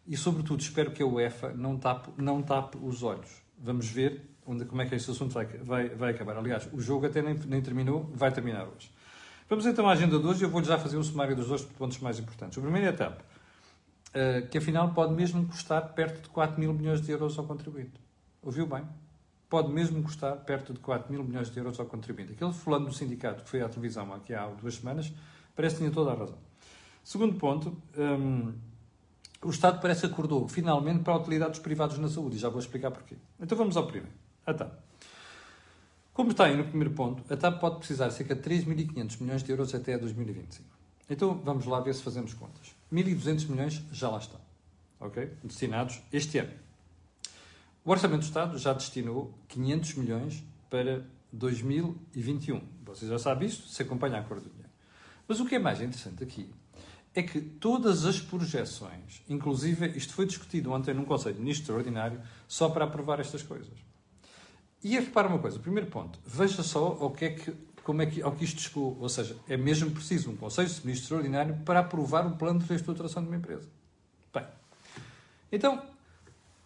E, 0.08 0.18
sobretudo, 0.18 0.62
espero 0.62 0.90
que 0.90 1.04
a 1.04 1.06
UEFA 1.06 1.54
não 1.54 1.78
tape, 1.78 2.10
não 2.18 2.42
tape 2.42 2.80
os 2.82 3.04
olhos. 3.04 3.30
Vamos 3.56 3.88
ver 3.88 4.32
onde, 4.48 4.66
como 4.66 4.82
é 4.82 4.88
que 4.88 4.96
este 4.96 5.12
assunto 5.12 5.32
vai, 5.32 5.46
vai, 5.46 5.90
vai 5.90 6.12
acabar. 6.12 6.38
Aliás, 6.38 6.68
o 6.74 6.82
jogo 6.82 7.06
até 7.06 7.22
nem, 7.22 7.36
nem 7.36 7.62
terminou, 7.62 8.10
vai 8.16 8.32
terminar 8.32 8.68
hoje. 8.68 8.92
Vamos 9.48 9.68
então 9.68 9.88
à 9.88 9.92
agenda 9.92 10.18
de 10.18 10.26
hoje 10.26 10.44
eu 10.44 10.50
vou 10.50 10.64
já 10.64 10.80
fazer 10.80 10.98
um 10.98 11.04
sumário 11.04 11.36
dos 11.36 11.50
dois 11.50 11.62
pontos 11.62 12.00
mais 12.00 12.18
importantes. 12.18 12.58
O 12.58 12.62
primeiro 12.62 12.88
é 12.88 12.90
a 12.90 12.94
TAP, 12.94 13.20
eh, 14.14 14.42
que 14.50 14.58
afinal 14.58 14.92
pode 14.94 15.14
mesmo 15.14 15.46
custar 15.46 15.94
perto 15.94 16.24
de 16.24 16.30
4 16.30 16.60
mil 16.60 16.74
milhões 16.74 17.02
de 17.02 17.12
euros 17.12 17.38
ao 17.38 17.46
contribuinte. 17.46 18.00
Ouviu 18.42 18.66
bem? 18.66 18.84
Pode 19.52 19.70
mesmo 19.70 20.02
custar 20.02 20.38
perto 20.38 20.72
de 20.72 20.80
4 20.80 21.12
mil 21.12 21.26
milhões 21.26 21.52
de 21.52 21.58
euros 21.58 21.78
ao 21.78 21.86
contribuinte. 21.86 22.32
Aquele 22.32 22.54
fulano 22.54 22.86
do 22.86 22.94
sindicato 22.94 23.44
que 23.44 23.50
foi 23.50 23.62
à 23.62 23.68
televisão 23.68 24.14
aqui 24.14 24.34
há 24.34 24.48
duas 24.48 24.76
semanas 24.76 25.12
parece 25.54 25.76
que 25.76 25.82
tinha 25.82 25.92
toda 25.92 26.12
a 26.12 26.16
razão. 26.16 26.38
Segundo 27.04 27.38
ponto, 27.38 27.76
um, 27.98 28.54
o 29.44 29.50
Estado 29.50 29.82
parece 29.82 30.02
que 30.02 30.14
acordou 30.14 30.48
finalmente 30.48 31.04
para 31.04 31.14
a 31.14 31.18
utilidade 31.18 31.52
dos 31.52 31.60
privados 31.60 31.98
na 31.98 32.08
saúde, 32.08 32.38
e 32.38 32.40
já 32.40 32.48
vou 32.48 32.60
explicar 32.60 32.92
porquê. 32.92 33.18
Então 33.42 33.58
vamos 33.58 33.76
ao 33.76 33.86
primeiro, 33.86 34.16
a 34.46 34.54
TAP. 34.54 34.72
Como 36.14 36.32
está 36.32 36.46
aí 36.46 36.56
no 36.56 36.64
primeiro 36.64 36.94
ponto, 36.94 37.22
a 37.32 37.36
TAP 37.36 37.60
pode 37.60 37.80
precisar 37.80 38.08
de 38.08 38.14
cerca 38.14 38.34
de 38.34 38.42
3.500 38.42 39.22
milhões 39.22 39.44
de 39.44 39.52
euros 39.52 39.76
até 39.76 39.98
2025. 39.98 40.66
Então 41.10 41.34
vamos 41.44 41.66
lá 41.66 41.82
ver 41.82 41.94
se 41.94 42.02
fazemos 42.02 42.34
contas. 42.34 42.74
1.200 42.94 43.50
milhões 43.50 43.84
já 43.92 44.10
lá 44.10 44.20
estão, 44.20 44.40
ok? 44.98 45.30
Destinados 45.44 46.02
este 46.14 46.38
ano. 46.38 46.71
O 47.84 47.90
Orçamento 47.90 48.20
do 48.20 48.26
Estado 48.26 48.58
já 48.60 48.74
destinou 48.74 49.34
500 49.48 49.96
milhões 49.96 50.44
para 50.70 51.04
2021. 51.34 52.62
Vocês 52.86 53.10
já 53.10 53.18
sabem 53.18 53.48
isto, 53.48 53.68
se 53.68 53.82
acompanha 53.82 54.20
a 54.20 54.24
cor 54.24 54.40
do 54.40 54.48
dinheiro. 54.48 54.70
Mas 55.28 55.40
o 55.40 55.46
que 55.48 55.56
é 55.56 55.60
mais 55.60 55.82
interessante 55.82 56.24
aqui 56.24 56.48
é 57.16 57.24
que 57.24 57.42
todas 57.42 58.06
as 58.06 58.22
projeções, 58.22 59.24
inclusive 59.28 59.88
isto 59.98 60.14
foi 60.14 60.28
discutido 60.28 60.72
ontem 60.72 60.94
num 60.94 61.06
Conselho 61.06 61.34
de 61.34 61.42
Ministros 61.42 61.68
Extraordinário, 61.68 62.22
só 62.48 62.70
para 62.70 62.86
aprovar 62.86 63.20
estas 63.20 63.42
coisas. 63.42 63.74
E 64.84 65.00
repara 65.00 65.28
uma 65.28 65.40
coisa, 65.40 65.58
primeiro 65.58 65.90
ponto, 65.90 66.20
veja 66.24 66.62
só 66.62 66.90
o 66.90 67.10
que 67.10 67.26
é 67.26 67.30
que, 67.32 67.52
como 67.84 68.04
é 68.04 68.06
que, 68.06 68.22
ao 68.22 68.32
que 68.34 68.44
isto 68.44 68.62
chegou. 68.62 68.96
Ou 69.00 69.10
seja, 69.10 69.36
é 69.50 69.58
mesmo 69.58 69.90
preciso 69.90 70.30
um 70.30 70.36
Conselho 70.36 70.70
de 70.70 70.76
Ministros 70.82 71.06
Extraordinário 71.06 71.58
para 71.66 71.80
aprovar 71.80 72.28
um 72.28 72.38
plano 72.38 72.60
de 72.60 72.66
reestruturação 72.66 73.24
de 73.24 73.30
uma 73.30 73.38
empresa. 73.38 73.68
Bem, 74.32 74.46
então, 75.52 75.84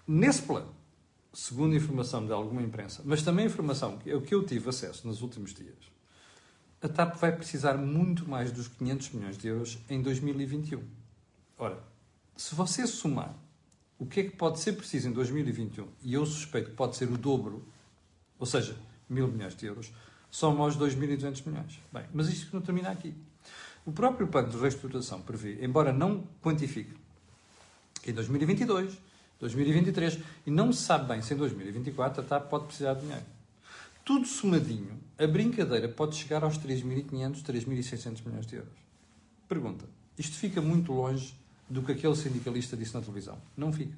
nesse 0.05 0.41
plano, 0.41 0.75
segundo 1.36 1.75
informação 1.75 2.25
de 2.25 2.32
alguma 2.32 2.62
imprensa, 2.62 3.01
mas 3.06 3.22
também 3.22 3.46
informação 3.46 3.98
que, 3.98 4.20
que 4.22 4.34
eu 4.34 4.46
tive 4.46 4.70
acesso 4.70 5.06
nos 5.06 5.22
últimos 5.22 5.54
dias, 5.54 5.75
a 6.82 6.88
TAP 6.88 7.18
vai 7.18 7.36
precisar 7.36 7.77
muito 7.77 8.27
mais 8.27 8.51
dos 8.51 8.68
500 8.68 9.10
milhões 9.12 9.38
de 9.38 9.48
euros 9.48 9.77
em 9.89 10.01
2021. 10.01 10.82
Ora, 11.58 11.84
se 12.38 12.56
você 12.56 12.88
somar 12.88 13.36
o 14.00 14.06
que 14.06 14.22
é 14.22 14.24
que 14.24 14.32
pode 14.32 14.60
ser 14.60 14.74
preciso 14.74 15.10
em 15.10 15.12
2021, 15.12 15.88
e 16.04 16.13
eu 16.13 16.25
suspeito 16.25 16.70
que 16.70 16.75
pode 16.75 16.96
ser 16.96 17.10
o 17.12 17.18
dobro, 17.18 17.65
ou 18.39 18.46
seja, 18.46 18.75
mil 19.10 19.27
milhões 19.27 19.56
de 19.56 19.65
euros, 19.65 19.92
soma 20.30 20.63
aos 20.63 20.77
2.200 20.77 21.46
milhões. 21.46 21.80
Bem, 21.92 22.04
mas 22.13 22.27
isto 22.27 22.54
não 22.54 22.62
termina 22.62 22.89
aqui. 22.92 23.13
O 23.86 23.92
próprio 23.92 24.27
plano 24.27 24.50
de 24.50 24.58
reestruturação 24.58 25.22
prevê, 25.22 25.63
embora 25.63 25.94
não 25.94 26.27
quantifique, 26.42 26.94
que 28.01 28.12
em 28.12 28.13
2022, 28.13 28.98
2023, 29.39 30.20
e 30.46 30.51
não 30.51 30.72
se 30.72 30.84
sabe 30.84 31.08
bem 31.08 31.22
se 31.22 31.34
em 31.34 31.38
2024 31.38 32.22
a 32.22 32.25
TAP 32.25 32.50
pode 32.50 32.65
precisar 32.65 32.94
de 32.94 33.01
dinheiro. 33.01 33.25
Tudo 34.04 34.27
somadinho, 34.27 35.00
a 35.18 35.27
brincadeira 35.27 35.89
pode 35.89 36.15
chegar 36.15 36.44
aos 36.44 36.58
3.500, 36.58 37.44
3.600 37.44 38.25
milhões 38.25 38.46
de 38.46 38.56
euros. 38.56 38.74
Pergunta: 39.48 39.86
isto 40.18 40.36
fica 40.38 40.62
muito 40.62 40.94
longe 40.94 41.36
do 41.70 41.82
que 41.82 41.92
aquele 41.92 42.15
sindicalista 42.15 42.77
disse 42.77 42.94
na 42.94 43.01
televisão? 43.01 43.38
Não 43.58 43.74
fica. 43.74 43.98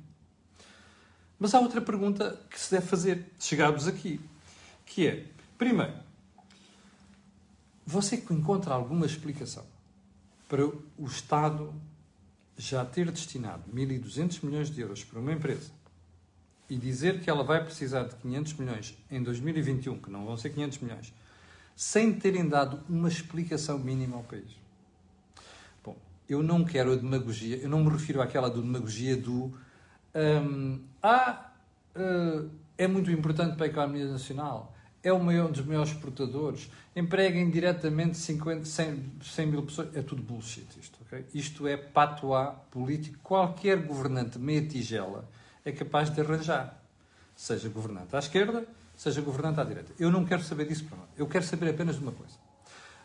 Mas 1.39 1.53
há 1.53 1.59
outra 1.59 1.81
pergunta 1.81 2.39
que 2.49 2.59
se 2.59 2.71
deve 2.71 2.87
fazer, 2.87 3.25
chegados 3.39 3.87
aqui, 3.87 4.19
que 4.85 5.07
é, 5.07 5.25
primeiro, 5.57 5.93
você 7.85 8.23
encontra 8.31 8.73
alguma 8.73 9.05
explicação 9.05 9.65
para 10.49 10.65
o 10.65 11.05
Estado 11.05 11.73
já 12.57 12.83
ter 12.83 13.11
destinado 13.11 13.63
1.200 13.71 14.43
milhões 14.43 14.69
de 14.69 14.81
euros 14.81 15.03
para 15.03 15.19
uma 15.19 15.31
empresa 15.31 15.71
e 16.69 16.75
dizer 16.75 17.21
que 17.21 17.29
ela 17.29 17.43
vai 17.43 17.63
precisar 17.63 18.03
de 18.03 18.15
500 18.15 18.53
milhões 18.53 18.97
em 19.09 19.23
2021, 19.23 19.99
que 19.99 20.09
não 20.09 20.25
vão 20.25 20.35
ser 20.35 20.49
500 20.49 20.79
milhões, 20.79 21.13
sem 21.75 22.11
terem 22.11 22.47
dado 22.49 22.81
uma 22.89 23.07
explicação 23.07 23.77
mínima 23.77 24.17
ao 24.17 24.23
país. 24.23 24.57
Bom, 25.83 25.95
eu 26.27 26.43
não 26.43 26.65
quero 26.65 26.91
a 26.91 26.95
demagogia, 26.95 27.57
eu 27.57 27.69
não 27.69 27.83
me 27.83 27.91
refiro 27.91 28.21
àquela 28.21 28.49
do 28.49 28.61
demagogia 28.61 29.15
do 29.15 29.53
um, 30.15 30.81
ah, 31.01 31.51
uh, 31.95 32.49
é 32.77 32.87
muito 32.87 33.11
importante 33.11 33.55
para 33.55 33.65
a 33.65 33.69
economia 33.69 34.07
nacional, 34.07 34.75
é 35.03 35.11
o 35.11 35.17
um 35.17 35.51
dos 35.51 35.65
maiores 35.65 35.91
exportadores, 35.91 36.69
emprega 36.95 37.39
indiretamente 37.39 38.17
50, 38.17 38.65
100, 38.65 39.11
100 39.21 39.45
mil 39.45 39.63
pessoas. 39.63 39.95
É 39.95 40.01
tudo 40.01 40.21
bullshit 40.21 40.67
isto, 40.79 40.99
ok? 41.05 41.25
Isto 41.33 41.67
é 41.67 41.77
patois 41.77 42.55
político. 42.71 43.17
Qualquer 43.23 43.85
governante 43.85 44.39
meia 44.39 44.65
tigela 44.67 45.29
é 45.63 45.71
capaz 45.71 46.09
de 46.09 46.19
arranjar. 46.19 46.83
Seja 47.35 47.69
governante 47.69 48.15
à 48.15 48.19
esquerda, 48.19 48.67
seja 48.95 49.21
governante 49.21 49.59
à 49.59 49.63
direita. 49.63 49.93
Eu 49.99 50.11
não 50.11 50.25
quero 50.25 50.43
saber 50.43 50.67
disso 50.67 50.85
para 50.85 50.97
Eu 51.15 51.27
quero 51.27 51.45
saber 51.45 51.69
apenas 51.69 51.95
de 51.95 52.01
uma 52.01 52.11
coisa. 52.11 52.35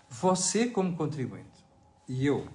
Você, 0.08 0.66
como 0.68 0.96
contribuinte, 0.96 1.64
e 2.08 2.26
eu, 2.26 2.48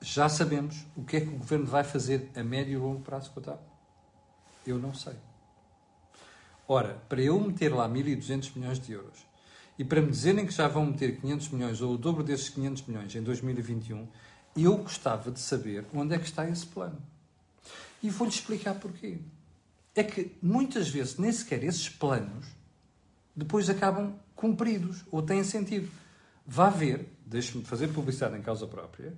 já 0.00 0.28
sabemos 0.28 0.84
o 0.96 1.04
que 1.04 1.16
é 1.16 1.20
que 1.20 1.28
o 1.28 1.38
governo 1.38 1.66
vai 1.66 1.82
fazer 1.82 2.30
a 2.36 2.42
médio 2.42 2.74
e 2.74 2.76
longo 2.76 3.00
prazo 3.00 3.30
com 3.30 3.40
a 3.40 3.42
TAP? 3.42 3.60
Eu 4.66 4.78
não 4.78 4.92
sei. 4.92 5.14
Ora, 6.66 7.02
para 7.08 7.20
eu 7.20 7.38
meter 7.40 7.72
lá 7.74 7.88
1.200 7.88 8.52
milhões 8.56 8.78
de 8.78 8.92
euros 8.92 9.26
e 9.78 9.84
para 9.84 10.00
me 10.00 10.10
dizerem 10.10 10.46
que 10.46 10.52
já 10.52 10.66
vão 10.68 10.86
meter 10.86 11.20
500 11.20 11.48
milhões 11.50 11.80
ou 11.82 11.94
o 11.94 11.98
dobro 11.98 12.22
desses 12.22 12.48
500 12.48 12.86
milhões 12.86 13.14
em 13.14 13.22
2021, 13.22 14.08
eu 14.56 14.76
gostava 14.78 15.30
de 15.30 15.40
saber 15.40 15.84
onde 15.92 16.14
é 16.14 16.18
que 16.18 16.24
está 16.24 16.48
esse 16.48 16.64
plano. 16.64 16.98
E 18.02 18.08
vou-lhe 18.08 18.32
explicar 18.32 18.74
porquê. 18.74 19.18
É 19.94 20.02
que 20.02 20.36
muitas 20.40 20.88
vezes 20.88 21.18
nem 21.18 21.32
sequer 21.32 21.62
esses 21.64 21.88
planos 21.88 22.46
depois 23.34 23.68
acabam 23.68 24.14
cumpridos 24.34 25.04
ou 25.10 25.22
têm 25.22 25.42
sentido. 25.42 25.90
Vá 26.46 26.70
ver, 26.70 27.08
deixe-me 27.26 27.64
fazer 27.64 27.88
publicidade 27.88 28.36
em 28.36 28.42
causa 28.42 28.66
própria, 28.66 29.14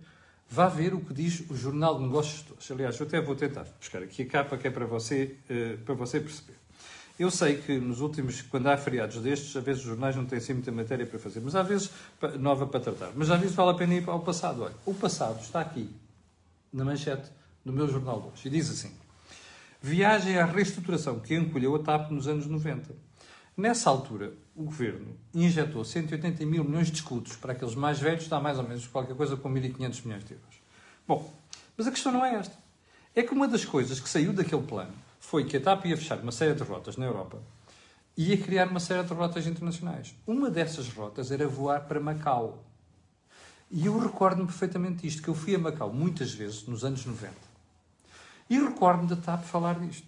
vá 0.49 0.69
ver 0.69 0.95
o 0.95 1.01
que 1.01 1.13
diz 1.13 1.45
o 1.51 1.57
Jornal 1.57 1.99
de 1.99 2.05
Negócios 2.05 2.43
Todos. 2.43 2.71
Aliás, 2.71 2.99
eu 2.99 3.07
até 3.07 3.21
vou 3.21 3.35
tentar 3.35 3.65
buscar 3.79 4.03
aqui 4.03 4.23
a 4.23 4.27
capa 4.27 4.57
que 4.57 4.69
é 4.69 4.71
para 4.71 4.87
você, 4.87 5.37
uh, 5.51 5.79
para 5.85 5.95
você 5.95 6.21
perceber. 6.21 6.66
Eu 7.19 7.31
sei 7.31 7.57
que 7.57 7.79
nos 7.79 8.01
últimos, 8.01 8.43
quando 8.43 8.67
há 8.67 8.77
feriados 8.77 9.17
destes, 9.23 9.57
às 9.57 9.65
vezes 9.65 9.83
os 9.83 9.89
jornais 9.89 10.15
não 10.15 10.27
têm 10.27 10.37
assim 10.37 10.53
muita 10.53 10.71
matéria 10.71 11.07
para 11.07 11.19
fazer, 11.19 11.41
mas 11.41 11.55
às 11.55 11.67
vezes 11.67 11.91
nova 12.39 12.67
para 12.67 12.79
tratar. 12.79 13.13
Mas 13.15 13.31
às 13.31 13.41
vezes 13.41 13.57
vale 13.57 13.71
a 13.71 13.75
pena 13.75 13.95
ir 13.95 14.07
ao 14.07 14.21
passado. 14.21 14.63
Olha, 14.63 14.75
o 14.85 14.93
passado 14.93 15.41
está 15.41 15.61
aqui, 15.61 15.89
na 16.71 16.85
manchete 16.85 17.31
do 17.65 17.73
meu 17.73 17.89
jornal 17.89 18.21
de 18.21 18.29
hoje, 18.29 18.49
e 18.49 18.51
diz 18.51 18.71
assim: 18.71 18.93
Viagem 19.81 20.37
à 20.37 20.45
reestruturação 20.45 21.19
que 21.19 21.35
encolheu 21.35 21.75
a 21.75 21.79
TAP 21.79 22.11
nos 22.11 22.29
anos 22.29 22.47
90. 22.47 22.95
Nessa 23.57 23.89
altura, 23.89 24.35
o 24.55 24.65
governo 24.65 25.17
injetou 25.33 25.83
180 25.83 26.45
mil 26.45 26.63
milhões 26.63 26.89
de 26.89 26.97
escudos 26.97 27.35
para 27.37 27.53
aqueles 27.53 27.75
mais 27.75 27.99
velhos, 27.99 28.29
dá 28.29 28.39
mais 28.39 28.59
ou 28.59 28.65
menos 28.65 28.87
qualquer 28.87 29.17
coisa 29.17 29.39
com 29.39 29.51
1.500 29.51 30.05
milhões 30.05 30.25
de 30.25 30.35
euros. 30.35 30.57
Bom, 31.09 31.33
mas 31.79 31.87
a 31.87 31.91
questão 31.91 32.13
não 32.13 32.23
é 32.23 32.35
esta. 32.35 32.55
É 33.15 33.23
que 33.23 33.33
uma 33.33 33.49
das 33.49 33.65
coisas 33.65 33.99
que 33.99 34.09
saiu 34.11 34.35
daquele 34.35 34.61
plano 34.61 34.93
foi 35.29 35.45
que 35.45 35.57
a 35.57 35.61
TAP 35.61 35.87
ia 35.87 35.97
fechar 35.97 36.21
uma 36.21 36.31
série 36.31 36.55
de 36.55 36.63
rotas 36.63 36.97
na 36.97 37.05
Europa 37.05 37.43
e 38.17 38.31
ia 38.31 38.39
criar 38.41 38.69
uma 38.69 38.79
série 38.79 39.03
de 39.03 39.13
rotas 39.13 39.45
internacionais. 39.45 40.15
Uma 40.25 40.49
dessas 40.49 40.89
rotas 40.89 41.33
era 41.33 41.49
voar 41.49 41.81
para 41.89 41.99
Macau. 41.99 42.63
E 43.69 43.87
eu 43.87 43.99
recordo-me 43.99 44.47
perfeitamente 44.47 45.03
disto, 45.03 45.21
que 45.21 45.27
eu 45.27 45.35
fui 45.35 45.53
a 45.57 45.59
Macau 45.59 45.93
muitas 45.93 46.33
vezes 46.33 46.65
nos 46.69 46.85
anos 46.85 47.05
90. 47.05 47.35
E 48.49 48.57
recordo-me 48.57 49.09
da 49.09 49.17
TAP 49.17 49.43
falar 49.43 49.81
disto. 49.81 50.07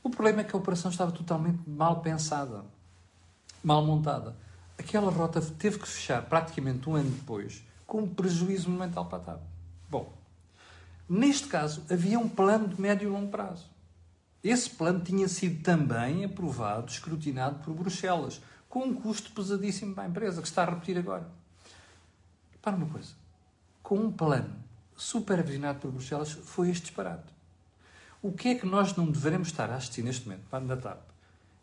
O 0.00 0.10
problema 0.10 0.42
é 0.42 0.44
que 0.44 0.54
a 0.54 0.58
operação 0.60 0.92
estava 0.92 1.10
totalmente 1.10 1.58
mal 1.68 2.00
pensada, 2.00 2.64
mal 3.64 3.84
montada. 3.84 4.36
Aquela 4.78 5.10
rota 5.10 5.40
teve 5.40 5.80
que 5.80 5.88
fechar 5.88 6.22
praticamente 6.22 6.88
um 6.88 6.94
ano 6.94 7.10
depois, 7.10 7.64
com 7.84 8.02
um 8.02 8.08
prejuízo 8.08 8.70
monumental 8.70 9.06
para 9.06 9.18
a 9.18 9.22
TAP. 9.22 9.40
Bom, 9.90 10.12
neste 11.08 11.48
caso 11.48 11.82
havia 11.90 12.16
um 12.16 12.28
plano 12.28 12.68
de 12.68 12.80
médio 12.80 13.08
e 13.08 13.12
longo 13.12 13.28
prazo. 13.28 13.76
Esse 14.42 14.70
plano 14.70 15.00
tinha 15.00 15.28
sido 15.28 15.62
também 15.62 16.24
aprovado, 16.24 16.90
escrutinado 16.90 17.58
por 17.64 17.74
Bruxelas, 17.74 18.40
com 18.68 18.84
um 18.84 18.94
custo 18.94 19.32
pesadíssimo 19.32 19.94
para 19.94 20.04
a 20.04 20.08
empresa, 20.08 20.40
que 20.40 20.48
está 20.48 20.62
a 20.62 20.70
repetir 20.70 20.96
agora. 20.98 21.28
Para 22.62 22.76
uma 22.76 22.86
coisa, 22.86 23.12
com 23.82 23.96
um 23.96 24.12
plano 24.12 24.54
supervisionado 24.96 25.80
por 25.80 25.90
Bruxelas, 25.90 26.32
foi 26.32 26.70
este 26.70 26.82
disparate. 26.82 27.32
O 28.20 28.32
que 28.32 28.48
é 28.48 28.54
que 28.54 28.66
nós 28.66 28.96
não 28.96 29.10
devemos 29.10 29.48
estar 29.48 29.70
a 29.70 29.76
assistir 29.76 30.02
neste 30.02 30.26
momento 30.26 30.42
para 30.50 30.74
a 30.74 30.76
TAP? 30.76 31.00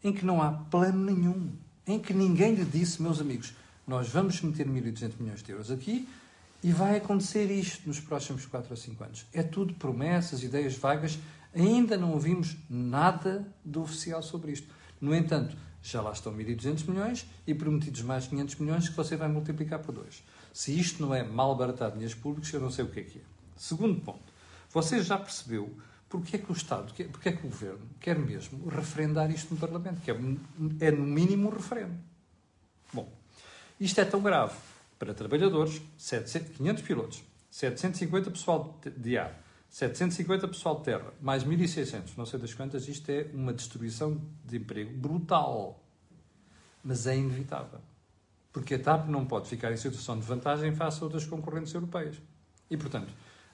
Em 0.04 0.14
que 0.14 0.26
não 0.26 0.42
há 0.42 0.52
plano 0.52 1.12
nenhum, 1.12 1.52
em 1.86 2.00
que 2.00 2.14
ninguém 2.14 2.56
lhe 2.56 2.66
disse, 2.66 3.02
meus 3.02 3.20
amigos, 3.20 3.54
nós 3.86 4.10
vamos 4.10 4.42
meter 4.42 4.68
1.200 4.68 5.14
milhões 5.20 5.44
de 5.44 5.52
euros 5.52 5.70
aqui 5.70 6.08
e 6.64 6.72
vai 6.72 6.98
acontecer 6.98 7.52
isto 7.52 7.88
nos 7.88 8.00
próximos 8.00 8.46
4 8.46 8.72
ou 8.72 8.78
5 8.78 9.04
anos. 9.04 9.26
É 9.32 9.44
tudo 9.44 9.74
promessas, 9.76 10.42
ideias 10.42 10.76
vagas 10.76 11.20
Ainda 11.56 11.96
não 11.96 12.12
ouvimos 12.12 12.58
nada 12.70 13.48
do 13.64 13.82
oficial 13.82 14.22
sobre 14.22 14.52
isto. 14.52 14.68
No 15.00 15.16
entanto, 15.16 15.56
já 15.82 16.02
lá 16.02 16.12
estão 16.12 16.36
1.200 16.36 16.88
milhões 16.90 17.26
e 17.48 17.54
prometidos 17.54 18.02
mais 18.02 18.28
500 18.28 18.56
milhões 18.56 18.90
que 18.90 18.96
você 18.96 19.16
vai 19.16 19.30
multiplicar 19.30 19.80
por 19.80 19.94
dois. 19.94 20.22
Se 20.52 20.78
isto 20.78 21.02
não 21.02 21.16
é 21.16 21.24
mal 21.24 21.56
baratar 21.56 21.92
dinheiros 21.92 22.16
públicos, 22.16 22.52
eu 22.52 22.60
não 22.60 22.70
sei 22.70 22.84
o 22.84 22.90
que 22.90 23.00
é 23.00 23.04
que 23.04 23.20
é. 23.20 23.22
Segundo 23.56 24.02
ponto, 24.02 24.34
você 24.70 25.02
já 25.02 25.18
percebeu 25.18 25.74
porque 26.10 26.36
é 26.36 26.40
que 26.40 26.52
o 26.52 26.54
Estado, 26.54 26.94
porque 27.12 27.30
é 27.30 27.32
que 27.32 27.46
o 27.46 27.50
Governo 27.50 27.88
quer 28.00 28.18
mesmo 28.18 28.68
referendar 28.68 29.32
isto 29.32 29.54
no 29.54 29.60
Parlamento, 29.60 30.02
que 30.02 30.12
é, 30.12 30.16
é 30.80 30.92
no 30.92 31.04
mínimo 31.04 31.50
um 31.50 31.52
referendo. 31.52 31.96
Bom, 32.94 33.12
isto 33.80 34.00
é 34.00 34.06
tão 34.06 34.22
grave 34.22 34.56
para 34.98 35.14
trabalhadores, 35.14 35.82
700, 35.98 36.58
500 36.58 36.84
pilotos, 36.84 37.24
750 37.52 38.32
pessoal 38.32 38.80
de 38.98 39.18
ar, 39.18 39.45
750 39.76 40.48
pessoal 40.48 40.78
de 40.78 40.86
terra, 40.86 41.14
mais 41.22 41.44
1.600, 41.44 42.16
não 42.16 42.26
sei 42.26 42.40
das 42.40 42.54
quantas, 42.54 42.88
isto 42.88 43.10
é 43.10 43.28
uma 43.34 43.52
destruição 43.52 44.22
de 44.46 44.56
emprego 44.56 44.98
brutal. 44.98 45.84
Mas 46.82 47.06
é 47.06 47.18
inevitável. 47.18 47.82
Porque 48.54 48.76
a 48.76 48.80
TAP 48.80 49.10
não 49.10 49.26
pode 49.26 49.50
ficar 49.50 49.74
em 49.74 49.76
situação 49.76 50.18
de 50.18 50.26
vantagem 50.26 50.74
face 50.74 51.02
a 51.02 51.04
outras 51.04 51.26
concorrentes 51.26 51.74
europeias. 51.74 52.16
E, 52.72 52.78
portanto, 52.78 53.12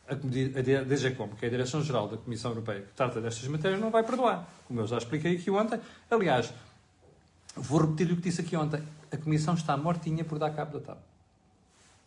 a, 0.08 0.14
a 0.14 0.84
DGCOM, 0.84 1.30
que 1.30 1.46
é 1.46 1.48
a 1.48 1.52
Direção-Geral 1.52 2.08
da 2.10 2.18
Comissão 2.18 2.52
Europeia 2.52 2.82
que 2.82 2.94
trata 2.94 3.20
destas 3.20 3.48
matérias, 3.48 3.82
não 3.82 3.90
vai 3.90 4.04
perdoar. 4.04 4.48
Como 4.68 4.80
eu 4.80 4.86
já 4.86 5.00
expliquei 5.00 5.38
aqui 5.38 5.50
ontem. 5.50 5.82
Aliás, 6.08 6.54
vou 7.56 7.82
repetir 7.82 8.14
o 8.14 8.16
que 8.16 8.22
disse 8.22 8.42
aqui 8.42 8.56
ontem. 8.56 8.84
A 9.12 9.18
Comissão 9.18 9.56
está 9.56 9.76
mortinha 9.76 10.24
por 10.24 10.38
dar 10.38 10.52
cabo 10.52 10.78
da 10.78 10.86
TAP. 10.86 11.00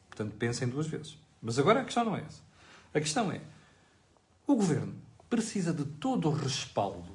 Portanto, 0.08 0.36
pensem 0.36 0.68
duas 0.68 0.86
vezes. 0.86 1.18
Mas 1.42 1.58
agora 1.58 1.80
a 1.80 1.84
questão 1.84 2.04
não 2.04 2.16
é 2.16 2.20
essa. 2.20 2.40
A 2.94 3.00
questão 3.00 3.32
é, 3.32 3.40
o 4.46 4.54
governo 4.54 4.94
precisa 5.28 5.72
de 5.72 5.84
todo 5.84 6.28
o 6.28 6.32
respaldo 6.32 7.14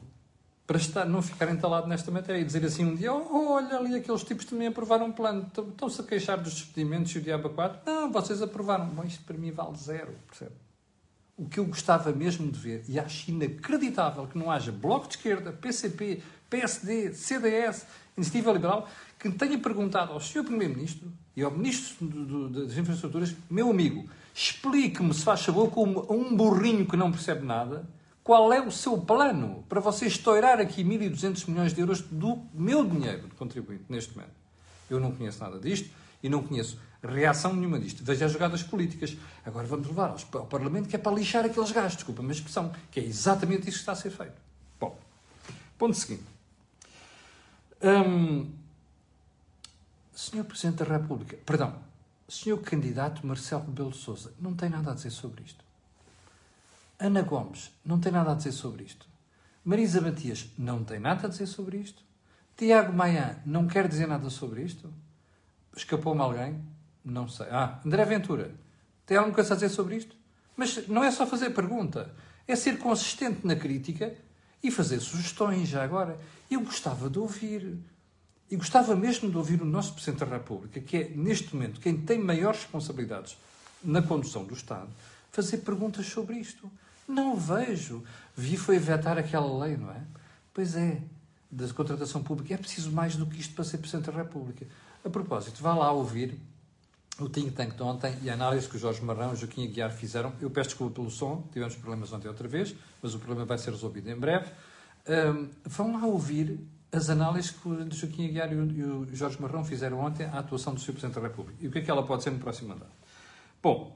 para 0.69 0.77
estar, 0.77 1.05
não 1.05 1.21
ficar 1.21 1.49
entalado 1.49 1.87
nesta 1.87 2.11
matéria 2.11 2.39
e 2.39 2.43
dizer 2.43 2.63
assim 2.63 2.85
um 2.85 2.95
dia: 2.95 3.11
oh, 3.11 3.53
olha 3.53 3.77
ali, 3.77 3.95
aqueles 3.95 4.23
tipos 4.23 4.45
também 4.45 4.67
aprovaram 4.67 5.07
um 5.07 5.11
plano, 5.11 5.49
estão-se 5.67 5.99
a 5.99 6.03
queixar 6.03 6.39
dos 6.39 6.53
despedimentos 6.53 7.11
e 7.13 7.17
o 7.17 7.21
diabo 7.21 7.49
4. 7.49 7.81
Não, 7.85 8.11
vocês 8.11 8.39
aprovaram. 8.41 8.85
Bom, 8.87 9.03
isto 9.03 9.23
para 9.23 9.35
mim 9.35 9.49
vale 9.49 9.75
zero, 9.77 10.13
percebe? 10.27 10.51
O 11.35 11.49
que 11.49 11.59
eu 11.59 11.65
gostava 11.65 12.11
mesmo 12.11 12.51
de 12.51 12.59
ver, 12.59 12.83
e 12.87 12.99
acho 12.99 13.31
inacreditável 13.31 14.27
que 14.27 14.37
não 14.37 14.51
haja 14.51 14.71
Bloco 14.71 15.07
de 15.07 15.15
Esquerda, 15.15 15.51
PCP, 15.51 16.21
PSD, 16.49 17.13
CDS, 17.13 17.87
Iniciativa 18.15 18.51
Liberal, 18.51 18.87
que 19.17 19.31
tenha 19.31 19.57
perguntado 19.57 20.11
ao 20.11 20.19
Sr. 20.19 20.43
Primeiro-Ministro 20.43 21.11
e 21.35 21.41
ao 21.41 21.49
Ministro 21.49 22.05
das 22.49 22.77
Infraestruturas, 22.77 23.33
meu 23.49 23.71
amigo, 23.71 24.07
explique-me, 24.41 25.13
se 25.13 25.23
faz 25.23 25.41
favor, 25.41 25.69
como 25.69 26.05
um 26.09 26.33
burrinho 26.33 26.85
que 26.85 26.95
não 26.95 27.11
percebe 27.11 27.45
nada, 27.45 27.85
qual 28.23 28.53
é 28.53 28.61
o 28.61 28.71
seu 28.71 28.97
plano 28.97 29.65
para 29.67 29.81
você 29.81 30.05
estourar 30.05 30.59
aqui 30.59 30.81
1.200 30.81 31.49
milhões 31.49 31.73
de 31.73 31.81
euros 31.81 32.01
do 32.01 32.41
meu 32.53 32.85
dinheiro 32.85 33.27
de 33.27 33.35
contribuinte 33.35 33.83
neste 33.89 34.15
momento. 34.15 34.31
Eu 34.89 34.99
não 34.99 35.11
conheço 35.11 35.43
nada 35.43 35.59
disto 35.59 35.89
e 36.23 36.29
não 36.29 36.41
conheço 36.41 36.79
reação 37.03 37.53
nenhuma 37.53 37.79
disto. 37.79 38.01
Veja 38.01 38.25
as 38.25 38.31
jogadas 38.31 38.63
políticas. 38.63 39.17
Agora 39.45 39.67
vamos 39.67 39.87
levar 39.87 40.15
ao 40.33 40.45
Parlamento 40.45 40.87
que 40.87 40.95
é 40.95 40.99
para 40.99 41.11
lixar 41.13 41.43
aqueles 41.43 41.71
gajos, 41.71 41.95
desculpa 41.95 42.21
a 42.21 42.23
minha 42.23 42.33
expressão, 42.33 42.71
que 42.91 42.99
é 42.99 43.03
exatamente 43.03 43.67
isso 43.67 43.77
que 43.77 43.81
está 43.81 43.91
a 43.91 43.95
ser 43.95 44.09
feito. 44.09 44.41
Bom, 44.79 44.97
ponto 45.77 45.97
seguinte. 45.97 46.23
Hum, 47.83 48.49
senhor 50.13 50.45
Presidente 50.45 50.83
da 50.83 50.97
República, 50.97 51.37
perdão, 51.45 51.88
Senhor 52.29 52.61
Candidato 52.61 53.25
Marcelo 53.25 53.65
Rebelo 53.65 53.89
de 53.89 53.97
Sousa, 53.97 54.33
não 54.39 54.53
tem 54.53 54.69
nada 54.69 54.91
a 54.91 54.93
dizer 54.93 55.09
sobre 55.09 55.43
isto. 55.43 55.65
Ana 56.99 57.23
Gomes, 57.23 57.71
não 57.83 57.99
tem 57.99 58.11
nada 58.11 58.31
a 58.31 58.35
dizer 58.35 58.51
sobre 58.51 58.83
isto. 58.83 59.07
Marisa 59.65 59.99
Matias, 59.99 60.47
não 60.57 60.83
tem 60.83 60.99
nada 60.99 61.25
a 61.25 61.29
dizer 61.29 61.47
sobre 61.47 61.77
isto. 61.77 62.03
Tiago 62.55 62.93
Maia, 62.93 63.41
não 63.45 63.67
quer 63.67 63.87
dizer 63.87 64.07
nada 64.07 64.29
sobre 64.29 64.63
isto. 64.63 64.93
Escapou-me 65.75 66.21
alguém? 66.21 66.61
Não 67.03 67.27
sei. 67.27 67.47
Ah, 67.49 67.79
André 67.85 68.05
Ventura, 68.05 68.53
tem 69.05 69.17
alguma 69.17 69.33
coisa 69.33 69.53
a 69.53 69.55
dizer 69.55 69.69
sobre 69.69 69.95
isto? 69.95 70.15
Mas 70.55 70.87
não 70.87 71.03
é 71.03 71.09
só 71.09 71.25
fazer 71.25 71.49
pergunta, 71.51 72.13
é 72.47 72.55
ser 72.55 72.77
consistente 72.77 73.47
na 73.47 73.55
crítica 73.55 74.15
e 74.61 74.69
fazer 74.69 74.99
sugestões 74.99 75.67
já 75.67 75.83
agora. 75.83 76.19
Eu 76.51 76.61
gostava 76.61 77.09
de 77.09 77.17
ouvir. 77.17 77.79
E 78.51 78.55
gostava 78.55 78.95
mesmo 78.95 79.29
de 79.29 79.37
ouvir 79.37 79.61
o 79.61 79.65
nosso 79.65 79.93
Presidente 79.93 80.25
da 80.25 80.37
República, 80.37 80.79
que 80.79 80.97
é, 80.97 81.09
neste 81.09 81.53
momento, 81.53 81.79
quem 81.79 81.97
tem 81.97 82.17
maiores 82.17 82.61
responsabilidades 82.61 83.37
na 83.83 84.01
condução 84.01 84.43
do 84.43 84.53
Estado, 84.53 84.89
fazer 85.31 85.57
perguntas 85.57 86.05
sobre 86.07 86.37
isto. 86.37 86.69
Não 87.07 87.35
vejo. 87.35 88.03
Vi 88.35 88.57
foi 88.57 88.79
vetar 88.79 89.17
aquela 89.17 89.65
lei, 89.65 89.77
não 89.77 89.91
é? 89.91 90.01
Pois 90.53 90.75
é, 90.75 91.01
da 91.51 91.67
contratação 91.69 92.21
pública. 92.21 92.53
É 92.53 92.57
preciso 92.57 92.91
mais 92.91 93.15
do 93.15 93.25
que 93.25 93.39
isto 93.39 93.53
para 93.53 93.63
ser 93.63 93.77
Presidente 93.77 94.11
da 94.11 94.17
República. 94.17 94.65
A 95.03 95.09
propósito, 95.09 95.61
vá 95.61 95.73
lá 95.73 95.91
ouvir 95.91 96.37
o 97.19 97.27
think 97.27 97.51
tank 97.51 97.75
de 97.75 97.83
ontem 97.83 98.15
e 98.21 98.29
a 98.29 98.33
análise 98.33 98.67
que 98.67 98.77
o 98.77 98.79
Jorge 98.79 99.01
Marrão 99.03 99.31
e 99.31 99.33
o 99.33 99.35
Joaquim 99.35 99.65
Aguiar 99.65 99.91
fizeram. 99.91 100.33
Eu 100.39 100.49
peço 100.49 100.69
desculpa 100.69 100.95
pelo 100.95 101.09
som, 101.09 101.47
tivemos 101.51 101.75
problemas 101.75 102.11
ontem 102.13 102.27
outra 102.27 102.47
vez, 102.47 102.75
mas 103.01 103.13
o 103.13 103.19
problema 103.19 103.45
vai 103.45 103.57
ser 103.57 103.71
resolvido 103.71 104.09
em 104.09 104.15
breve. 104.15 104.51
Um, 105.07 105.49
vão 105.65 105.93
lá 105.93 106.05
ouvir 106.05 106.59
as 106.91 107.09
análises 107.09 107.51
que 107.51 107.67
o 107.67 107.91
Joaquim 107.91 108.25
Aguiar 108.25 108.51
e 108.51 108.83
o 108.83 109.15
Jorge 109.15 109.39
Marrão 109.39 109.63
fizeram 109.63 109.99
ontem 109.99 110.25
à 110.25 110.39
atuação 110.39 110.73
do 110.73 110.79
Sr. 110.79 110.93
Presidente 110.93 111.15
da 111.15 111.21
República. 111.21 111.57
E 111.63 111.67
o 111.67 111.71
que 111.71 111.79
é 111.79 111.81
que 111.81 111.91
ela 111.91 112.05
pode 112.05 112.23
ser 112.23 112.31
no 112.31 112.39
próximo 112.39 112.69
mandato? 112.69 112.91
Bom, 113.61 113.95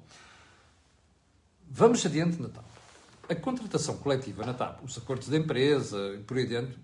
vamos 1.69 2.05
adiante 2.05 2.39
na 2.41 2.49
TAP. 2.49 2.65
A 3.29 3.35
contratação 3.35 3.97
coletiva 3.97 4.45
na 4.45 4.53
TAP, 4.53 4.83
os 4.83 4.97
acordos 4.97 5.27
de 5.27 5.37
empresa 5.37 6.13
e 6.13 6.19
por 6.19 6.37
aí 6.37 6.45
dentro, 6.45 6.79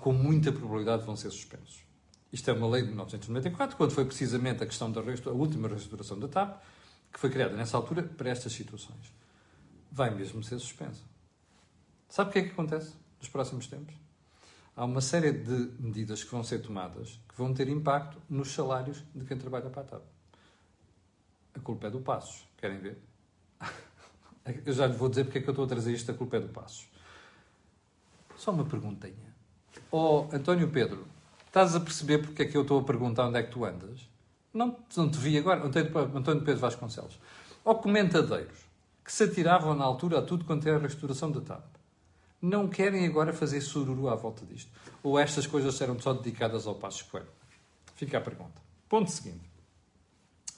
com 0.00 0.12
muita 0.12 0.50
probabilidade 0.50 1.04
vão 1.04 1.14
ser 1.14 1.30
suspensos. 1.30 1.80
Isto 2.32 2.50
é 2.50 2.54
uma 2.54 2.68
lei 2.68 2.82
de 2.82 2.88
1994, 2.88 3.76
quando 3.76 3.92
foi 3.92 4.04
precisamente 4.04 4.62
a 4.62 4.66
questão 4.66 4.90
da 4.90 5.00
a 5.00 5.30
última 5.30 5.68
reestruturação 5.68 6.18
da 6.18 6.28
TAP, 6.28 6.60
que 7.12 7.18
foi 7.18 7.30
criada 7.30 7.56
nessa 7.56 7.76
altura 7.76 8.02
para 8.02 8.30
estas 8.30 8.52
situações. 8.52 9.12
Vai 9.90 10.10
mesmo 10.10 10.42
ser 10.42 10.58
suspensa. 10.58 11.02
Sabe 12.08 12.30
o 12.30 12.32
que 12.32 12.38
é 12.40 12.42
que 12.42 12.50
acontece 12.50 12.94
nos 13.18 13.28
próximos 13.28 13.66
tempos? 13.66 13.94
Há 14.78 14.84
uma 14.84 15.00
série 15.00 15.32
de 15.32 15.72
medidas 15.80 16.22
que 16.22 16.30
vão 16.30 16.44
ser 16.44 16.60
tomadas 16.60 17.20
que 17.28 17.36
vão 17.36 17.52
ter 17.52 17.68
impacto 17.68 18.16
nos 18.30 18.52
salários 18.52 19.02
de 19.12 19.24
quem 19.24 19.36
trabalha 19.36 19.68
para 19.68 19.82
a 19.82 19.84
TAP. 19.84 20.02
A 21.54 21.60
culpa 21.60 21.88
é 21.88 21.90
do 21.90 22.00
Passos. 22.00 22.46
Querem 22.56 22.78
ver? 22.78 22.96
Eu 24.64 24.72
já 24.72 24.86
lhe 24.86 24.92
vou 24.92 25.08
dizer 25.08 25.24
porque 25.24 25.38
é 25.38 25.42
que 25.42 25.48
eu 25.48 25.52
estou 25.52 25.64
a 25.66 25.68
trazer 25.68 25.92
isto, 25.92 26.10
a 26.10 26.14
culpa 26.14 26.36
é 26.36 26.40
do 26.40 26.48
Passos. 26.48 26.88
Só 28.36 28.52
uma 28.52 28.64
perguntinha. 28.64 29.34
Oh, 29.90 30.26
António 30.32 30.70
Pedro, 30.70 31.06
estás 31.46 31.74
a 31.74 31.80
perceber 31.80 32.18
porque 32.18 32.42
é 32.42 32.44
que 32.46 32.56
eu 32.56 32.62
estou 32.62 32.80
a 32.80 32.84
perguntar 32.84 33.26
onde 33.26 33.38
é 33.38 33.42
que 33.42 33.50
tu 33.50 33.64
andas? 33.64 34.08
Não, 34.54 34.78
não 34.96 35.10
te 35.10 35.18
vi 35.18 35.36
agora. 35.36 35.66
António 35.66 36.44
Pedro 36.44 36.60
Vasconcelos. 36.60 37.20
Ou 37.64 37.74
comentadeiros 37.74 38.58
que 39.04 39.12
se 39.12 39.24
atiravam 39.24 39.74
na 39.74 39.84
altura 39.84 40.20
a 40.20 40.22
tudo 40.22 40.44
quanto 40.44 40.66
era 40.66 40.78
a 40.78 40.80
restauração 40.80 41.30
da 41.30 41.40
TAP 41.40 41.77
não 42.40 42.68
querem 42.68 43.06
agora 43.06 43.32
fazer 43.32 43.60
sururu 43.60 44.08
à 44.08 44.14
volta 44.14 44.44
disto? 44.46 44.70
Ou 45.02 45.18
estas 45.18 45.46
coisas 45.46 45.74
serão 45.74 45.98
só 45.98 46.12
dedicadas 46.12 46.66
ao 46.66 46.74
Passo 46.74 47.04
Coelho? 47.06 47.28
Fica 47.94 48.18
a 48.18 48.20
pergunta. 48.20 48.60
Ponto 48.88 49.10
seguinte. 49.10 49.48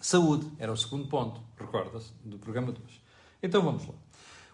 Saúde 0.00 0.50
era 0.58 0.72
o 0.72 0.76
segundo 0.76 1.08
ponto, 1.08 1.40
recorda-se, 1.58 2.12
do 2.24 2.38
programa 2.38 2.72
de 2.72 2.80
hoje. 2.82 3.02
Então 3.42 3.62
vamos 3.62 3.86
lá. 3.86 3.94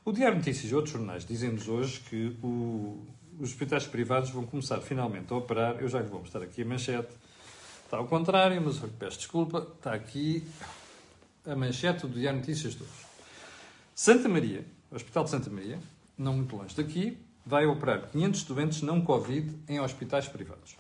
O 0.05 0.13
Diário 0.13 0.39
Notícias 0.39 0.71
e 0.71 0.75
outros 0.75 0.93
jornais 0.93 1.25
dizem-nos 1.25 1.69
hoje 1.69 2.01
que 2.01 2.37
o, 2.43 3.05
os 3.39 3.51
hospitais 3.51 3.87
privados 3.87 4.31
vão 4.31 4.45
começar 4.47 4.81
finalmente 4.81 5.33
a 5.33 5.37
operar. 5.37 5.81
Eu 5.81 5.89
já 5.89 6.01
lhe 6.01 6.09
vou 6.09 6.21
mostrar 6.21 6.43
aqui 6.43 6.63
a 6.63 6.65
manchete. 6.65 7.13
Está 7.85 7.97
ao 7.99 8.07
contrário, 8.07 8.61
mas 8.61 8.81
eu 8.81 8.89
peço 8.99 9.19
desculpa. 9.19 9.67
Está 9.77 9.95
aqui 9.95 10.47
a 11.45 11.55
manchete 11.55 12.07
do 12.07 12.19
Diário 12.19 12.41
Notícias 12.41 12.75
de 12.75 12.83
hoje. 12.83 13.07
Santa 13.95 14.29
Maria, 14.29 14.65
Hospital 14.91 15.25
de 15.25 15.31
Santa 15.31 15.51
Maria, 15.51 15.79
não 16.19 16.35
muito 16.35 16.57
longe 16.57 16.75
daqui, 16.75 17.19
vai 17.47 17.65
operar 17.65 18.09
500 18.11 18.43
doentes 18.43 18.83
não 18.83 19.01
Covid 19.01 19.57
em 19.69 19.81
hospitais 19.81 20.27
privados. 20.27 20.77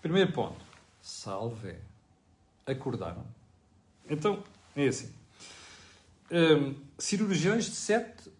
Primeiro 0.00 0.32
ponto. 0.32 0.64
Salve. 1.02 1.74
Acordaram. 2.66 3.24
Então, 4.08 4.42
é 4.74 4.88
assim. 4.88 5.12
Um, 6.30 6.74
cirurgiões 6.98 7.66
de 7.66 7.76
sete 7.76 8.32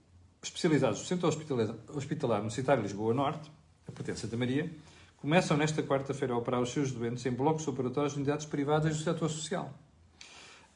especializados 0.43 1.01
do 1.01 1.05
Centro 1.05 1.29
Hospitalar 1.29 2.39
Universitário 2.39 2.83
Lisboa 2.83 3.13
Norte, 3.13 3.51
a 3.87 3.93
Potência 3.93 4.23
Santa 4.23 4.37
Maria, 4.37 4.71
começam 5.19 5.57
nesta 5.57 5.83
quarta-feira 5.83 6.35
a 6.35 6.39
operar 6.39 6.61
os 6.61 6.71
seus 6.71 6.91
doentes 6.91 7.25
em 7.27 7.31
blocos 7.31 7.67
operatórios 7.69 8.15
de 8.15 8.21
unidades 8.21 8.47
privadas 8.47 8.97
do 8.97 9.03
setor 9.03 9.29
social. 9.29 9.73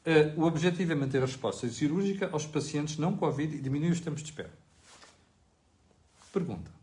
Uh, 0.05 0.41
o 0.41 0.45
objetivo 0.45 0.91
é 0.91 0.95
manter 0.95 1.21
a 1.21 1.25
resposta 1.25 1.67
cirúrgica 1.69 2.29
aos 2.31 2.45
pacientes 2.45 2.97
não 2.97 3.15
Covid 3.15 3.55
e 3.55 3.61
diminuir 3.61 3.91
os 3.91 3.99
tempos 3.99 4.21
de 4.21 4.29
espera. 4.29 4.51
Pergunta: 6.33 6.80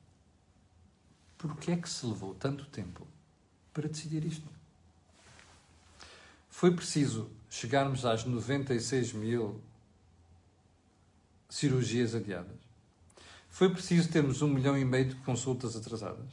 por 1.38 1.56
que 1.56 1.70
é 1.70 1.76
que 1.76 1.88
se 1.88 2.04
levou 2.04 2.34
tanto 2.34 2.66
tempo 2.66 3.06
para 3.72 3.88
decidir 3.88 4.24
isto? 4.24 4.46
Foi 6.50 6.74
preciso 6.74 7.30
chegarmos 7.48 8.04
às 8.04 8.24
96 8.24 9.12
mil 9.12 9.62
cirurgias 11.48 12.14
adiadas? 12.14 12.56
Foi 13.48 13.70
preciso 13.70 14.10
termos 14.10 14.42
um 14.42 14.48
milhão 14.48 14.76
e 14.76 14.84
meio 14.84 15.10
de 15.10 15.14
consultas 15.16 15.76
atrasadas? 15.76 16.28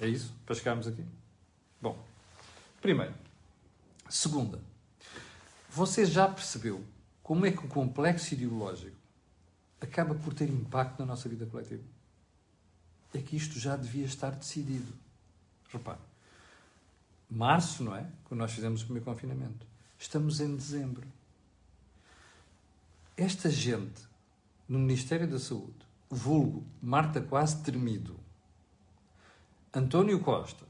É 0.00 0.08
isso? 0.08 0.34
Para 0.44 0.54
chegarmos 0.54 0.86
aqui? 0.86 1.04
Bom, 1.80 2.02
primeiro. 2.80 3.14
Segunda, 4.08 4.60
você 5.70 6.06
já 6.06 6.26
percebeu 6.28 6.82
como 7.22 7.46
é 7.46 7.50
que 7.50 7.64
o 7.64 7.68
complexo 7.68 8.34
ideológico 8.34 8.96
acaba 9.80 10.14
por 10.14 10.32
ter 10.32 10.48
impacto 10.48 11.00
na 11.00 11.06
nossa 11.06 11.28
vida 11.28 11.46
coletiva? 11.46 11.82
É 13.18 13.22
que 13.22 13.36
isto 13.36 13.58
já 13.58 13.76
devia 13.76 14.04
estar 14.04 14.30
decidido. 14.30 14.92
Repare, 15.68 16.00
março, 17.30 17.82
não 17.82 17.94
é? 17.96 18.06
Quando 18.24 18.40
nós 18.40 18.52
fizemos 18.52 18.82
o 18.82 18.84
primeiro 18.84 19.04
confinamento. 19.04 19.66
Estamos 19.98 20.40
em 20.40 20.54
dezembro. 20.54 21.06
Esta 23.16 23.48
gente 23.48 24.02
no 24.68 24.78
Ministério 24.78 25.28
da 25.28 25.38
Saúde, 25.38 25.74
vulgo 26.10 26.64
Marta 26.80 27.20
Quase 27.20 27.62
Termido, 27.62 28.18
António 29.72 30.20
Costa 30.20 30.64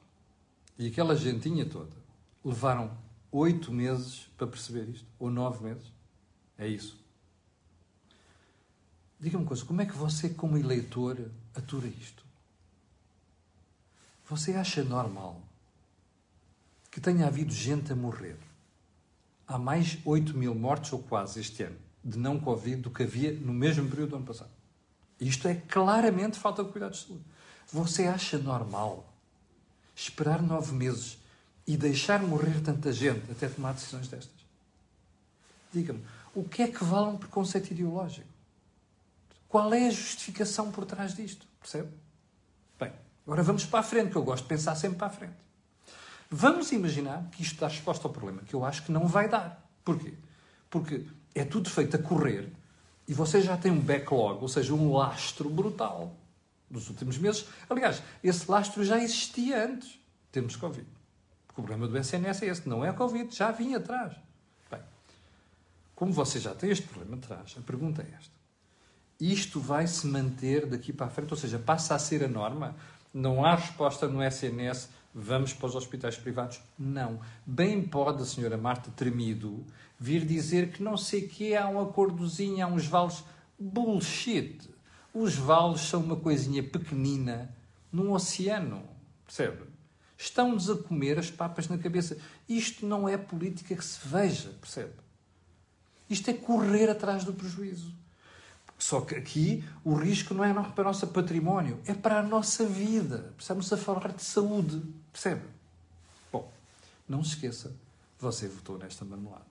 e 0.79 0.89
aquela 0.89 1.17
gentinha 1.17 1.65
toda, 1.65 1.95
levaram 2.45 2.97
oito 3.31 3.73
meses 3.73 4.29
para 4.37 4.47
perceber 4.47 4.89
isto, 4.89 5.07
ou 5.19 5.31
nove 5.31 5.65
meses. 5.65 5.93
É 6.57 6.67
isso. 6.69 6.99
Diga-me 9.19 9.45
uma 9.45 9.49
coisa, 9.49 9.65
como 9.65 9.81
é 9.81 9.87
que 9.87 9.97
você, 9.97 10.29
como 10.31 10.59
eleitor, 10.59 11.31
atura 11.55 11.87
isto? 11.87 12.24
Você 14.29 14.55
acha 14.55 14.83
normal 14.83 15.41
que 16.91 17.01
tenha 17.01 17.27
havido 17.27 17.53
gente 17.53 17.93
a 17.93 17.97
morrer? 17.97 18.39
Há 19.47 19.59
mais 19.59 19.99
8 20.05 20.37
mil 20.37 20.55
mortes 20.55 20.93
ou 20.93 21.01
quase 21.03 21.41
este 21.41 21.65
ano 21.65 21.77
de 22.03 22.19
não 22.19 22.41
Covid 22.41 22.77
do 22.77 22.91
que 22.91 23.03
havia 23.03 23.33
no 23.33 23.53
mesmo 23.53 23.89
período 23.89 24.11
do 24.11 24.17
ano 24.17 24.27
passado. 24.27 24.51
Isto 25.21 25.49
é 25.49 25.55
claramente 25.55 26.39
falta 26.39 26.65
de 26.65 26.71
cuidados 26.71 27.01
de 27.01 27.07
saúde. 27.07 27.25
Você 27.73 28.07
acha 28.07 28.39
normal 28.39 29.13
esperar 29.95 30.43
nove 30.43 30.73
meses 30.73 31.19
e 31.67 31.77
deixar 31.77 32.23
morrer 32.23 32.61
tanta 32.63 32.93
gente 32.93 33.31
até 33.31 33.49
tomar 33.49 33.73
decisões 33.73 34.09
destas? 34.09 34.45
Diga-me, 35.73 36.05
o 36.35 36.45
que 36.45 36.63
é 36.63 36.69
que 36.69 36.85
vale 36.85 37.09
um 37.09 37.17
preconceito 37.17 37.71
ideológico? 37.71 38.29
Qual 39.49 39.73
é 39.73 39.87
a 39.87 39.91
justificação 39.91 40.71
por 40.71 40.85
trás 40.85 41.15
disto? 41.15 41.47
Percebe? 41.61 41.91
Agora 43.27 43.43
vamos 43.43 43.65
para 43.65 43.81
a 43.81 43.83
frente, 43.83 44.11
que 44.11 44.17
eu 44.17 44.23
gosto 44.23 44.43
de 44.43 44.49
pensar 44.49 44.75
sempre 44.75 44.99
para 44.99 45.07
a 45.07 45.11
frente. 45.11 45.37
Vamos 46.31 46.73
imaginar 46.73 47.29
que 47.31 47.43
isto 47.43 47.61
dá 47.61 47.69
resposta 47.69 48.07
ao 48.07 48.13
problema, 48.13 48.43
que 48.43 48.55
eu 48.55 48.65
acho 48.65 48.83
que 48.85 48.93
não 48.93 49.07
vai 49.07 49.29
dar. 49.29 49.65
Porquê? 49.85 50.15
Porque 50.69 51.07
é 51.35 51.45
tudo 51.45 51.71
feito 51.71 51.97
a 51.97 51.99
correr 51.99 52.53
e 53.07 53.15
você 53.15 53.41
já 53.41 53.57
tem 53.57 53.71
um 53.71 53.81
backlog, 53.81 54.43
ou 54.43 54.49
seja, 54.49 54.75
um 54.75 54.93
lastro 54.93 55.49
brutal 55.49 56.17
dos 56.71 56.89
últimos 56.89 57.19
meses. 57.19 57.47
Aliás, 57.69 58.03
esse 58.23 58.51
lastro 58.51 58.85
já 58.85 58.99
existia 58.99 59.65
antes. 59.65 59.99
Temos 60.33 60.57
Covid. 60.57 60.87
O 61.51 61.53
problema 61.53 61.87
do 61.87 61.97
SNS 61.97 62.43
é 62.43 62.47
esse, 62.47 62.69
não 62.69 62.85
é 62.85 62.89
a 62.89 62.93
Covid, 62.93 63.35
já 63.35 63.53
vinha 63.53 63.77
atrás. 63.77 64.17
Bem, 64.71 64.81
como 65.95 66.13
você 66.13 66.41
já 66.41 66.55
tem 66.55 66.71
este 66.71 66.87
problema 66.87 67.17
atrás, 67.17 67.55
a 67.57 67.61
pergunta 67.61 68.03
é 68.03 68.13
esta. 68.19 68.35
Isto 69.21 69.61
vai 69.61 69.87
se 69.87 70.07
manter 70.09 70.67
daqui 70.67 70.93
para 70.93 71.07
a 71.07 71.11
frente, 71.11 71.31
ou 71.31 71.37
seja, 71.37 71.59
passa 71.59 71.95
a 71.95 71.99
ser 71.99 72.25
a 72.25 72.29
norma? 72.29 72.75
Não 73.14 73.44
há 73.44 73.55
resposta 73.55 74.09
no 74.09 74.20
SNS, 74.20 74.88
vamos 75.14 75.53
para 75.53 75.68
os 75.68 75.77
hospitais 75.77 76.16
privados? 76.16 76.61
Não. 76.77 77.20
Bem 77.46 77.81
pode 77.81 78.20
a 78.20 78.27
senhora 78.27 78.59
Marta 78.59 78.90
Tremido 78.90 79.64
vir 79.96 80.27
dizer 80.27 80.72
que 80.72 80.83
não 80.83 80.96
sei 80.96 81.27
o 81.27 81.29
que 81.29 81.55
há 81.55 81.68
um 81.68 81.81
acordozinho, 81.81 82.64
há 82.64 82.68
uns 82.68 82.88
vales. 82.88 83.22
Bullshit! 83.57 84.68
Os 85.14 85.37
vales 85.37 85.83
são 85.83 86.03
uma 86.03 86.16
coisinha 86.16 86.61
pequenina 86.61 87.55
num 87.92 88.11
oceano, 88.11 88.83
percebe? 89.24 89.62
Estão-nos 90.18 90.68
a 90.68 90.77
comer 90.77 91.16
as 91.16 91.31
papas 91.31 91.68
na 91.68 91.79
cabeça. 91.79 92.18
Isto 92.48 92.85
não 92.85 93.09
é 93.09 93.16
política 93.16 93.77
que 93.77 93.85
se 93.85 94.00
veja, 94.09 94.48
percebe? 94.61 94.94
Isto 96.11 96.31
é 96.31 96.35
correr 96.35 96.90
atrás 96.90 97.22
do 97.22 97.33
prejuízo. 97.33 97.94
Só 98.85 99.01
que 99.01 99.14
aqui 99.14 99.64
o 99.83 99.94
risco 99.94 100.35
não 100.35 100.44
é 100.44 100.53
para 100.53 100.83
o 100.83 100.85
nosso 100.85 101.07
património, 101.07 101.81
é 101.87 101.94
para 101.94 102.18
a 102.18 102.23
nossa 102.23 102.66
vida. 102.66 103.33
Precisamos 103.35 103.73
a 103.73 103.79
falar 103.79 104.12
de 104.12 104.23
saúde, 104.23 104.83
percebe? 105.11 105.40
Bom, 106.31 106.53
não 107.09 107.25
se 107.25 107.31
esqueça, 107.31 107.75
você 108.20 108.47
votou 108.47 108.77
nesta 108.77 109.03
marmelada. 109.03 109.47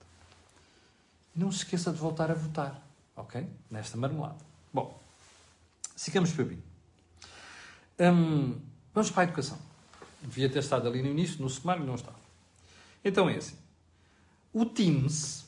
Não 1.34 1.50
se 1.50 1.58
esqueça 1.58 1.90
de 1.90 1.98
voltar 1.98 2.30
a 2.30 2.34
votar, 2.34 2.80
ok? 3.16 3.44
Nesta 3.68 3.96
marmelada. 3.96 4.38
Bom, 4.72 5.02
sigamos 5.96 6.30
para 6.30 6.44
mim. 6.44 6.62
Hum, 7.98 8.60
vamos 8.94 9.10
para 9.10 9.22
a 9.22 9.24
educação. 9.24 9.58
Devia 10.22 10.48
ter 10.48 10.60
estado 10.60 10.86
ali 10.86 11.02
no 11.02 11.08
início, 11.08 11.42
no 11.42 11.50
sumário, 11.50 11.84
não 11.84 11.96
estava. 11.96 12.20
Então 13.04 13.28
é 13.28 13.38
assim. 13.38 13.56
O 14.52 14.64
Teams, 14.64 15.44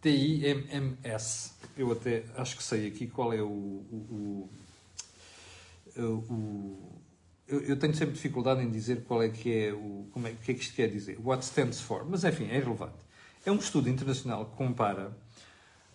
T-I-M-M-S, 0.00 1.52
eu 1.76 1.90
até 1.92 2.24
acho 2.36 2.56
que 2.56 2.62
sei 2.62 2.86
aqui 2.86 3.06
qual 3.06 3.32
é 3.32 3.42
o. 3.42 3.46
o, 3.46 4.50
o, 5.96 6.02
o 6.02 7.02
eu, 7.48 7.60
eu, 7.62 7.78
tenho 7.78 7.94
sempre 7.94 8.14
dificuldade 8.14 8.62
em 8.62 8.70
dizer 8.70 9.02
qual 9.04 9.22
é 9.22 9.28
que 9.28 9.52
é 9.52 9.72
o. 9.72 10.06
Como 10.12 10.26
é, 10.26 10.30
o 10.30 10.36
que 10.36 10.52
é 10.52 10.54
que 10.54 10.60
isto 10.60 10.74
quer 10.74 10.88
dizer? 10.88 11.18
What 11.20 11.44
stands 11.44 11.80
for. 11.80 12.04
Mas 12.08 12.22
enfim, 12.24 12.44
é 12.44 12.56
irrelevante. 12.56 12.98
É 13.44 13.50
um 13.50 13.56
estudo 13.56 13.88
internacional 13.88 14.46
que 14.46 14.56
compara 14.56 15.16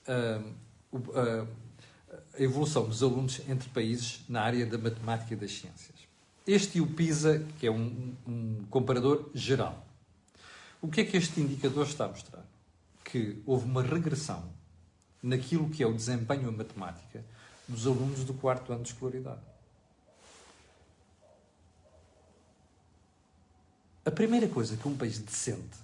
uh, 0.07 0.97
uh, 0.97 1.47
a 2.37 2.41
evolução 2.41 2.87
dos 2.87 3.03
alunos 3.03 3.41
entre 3.47 3.69
países 3.69 4.21
na 4.27 4.41
área 4.41 4.65
da 4.65 4.77
matemática 4.77 5.33
e 5.33 5.37
das 5.37 5.51
ciências. 5.51 5.93
Este 6.45 6.79
e 6.79 6.81
o 6.81 6.87
PISA, 6.87 7.45
que 7.59 7.67
é 7.67 7.71
um, 7.71 8.15
um 8.27 8.65
comparador 8.69 9.29
geral. 9.33 9.85
O 10.81 10.89
que 10.89 11.01
é 11.01 11.05
que 11.05 11.15
este 11.15 11.39
indicador 11.39 11.85
está 11.85 12.05
a 12.05 12.09
mostrar? 12.09 12.52
Que 13.13 13.43
houve 13.45 13.65
uma 13.65 13.83
regressão 13.83 14.51
naquilo 15.21 15.69
que 15.69 15.83
é 15.83 15.85
o 15.85 15.93
desempenho 15.93 16.49
em 16.49 16.57
matemática 16.57 17.23
dos 17.67 17.85
alunos 17.85 18.23
do 18.23 18.33
quarto 18.33 18.73
ano 18.73 18.81
de 18.81 18.89
escolaridade. 18.89 19.39
A 24.03 24.09
primeira 24.09 24.47
coisa 24.47 24.75
que 24.75 24.87
um 24.87 24.97
país 24.97 25.19
decente, 25.19 25.77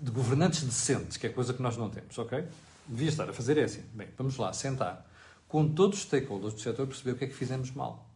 de 0.00 0.10
governantes 0.10 0.62
decentes, 0.62 1.18
que 1.18 1.26
é 1.26 1.30
coisa 1.30 1.52
que 1.52 1.60
nós 1.60 1.76
não 1.76 1.90
temos, 1.90 2.16
ok? 2.16 2.48
Devia 2.88 3.10
estar 3.10 3.28
a 3.28 3.32
fazer 3.34 3.58
é 3.58 3.64
assim. 3.64 3.82
Bem, 3.92 4.08
vamos 4.16 4.38
lá, 4.38 4.50
sentar 4.54 5.06
com 5.46 5.68
todos 5.68 5.98
os 5.98 6.04
stakeholders 6.04 6.54
do 6.54 6.60
setor 6.60 6.86
perceber 6.86 7.10
o 7.10 7.16
que 7.16 7.24
é 7.24 7.28
que 7.28 7.34
fizemos 7.34 7.70
mal. 7.70 8.08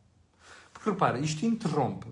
Porque 0.72 0.88
repara, 0.88 1.18
isto 1.18 1.44
interrompe 1.44 2.08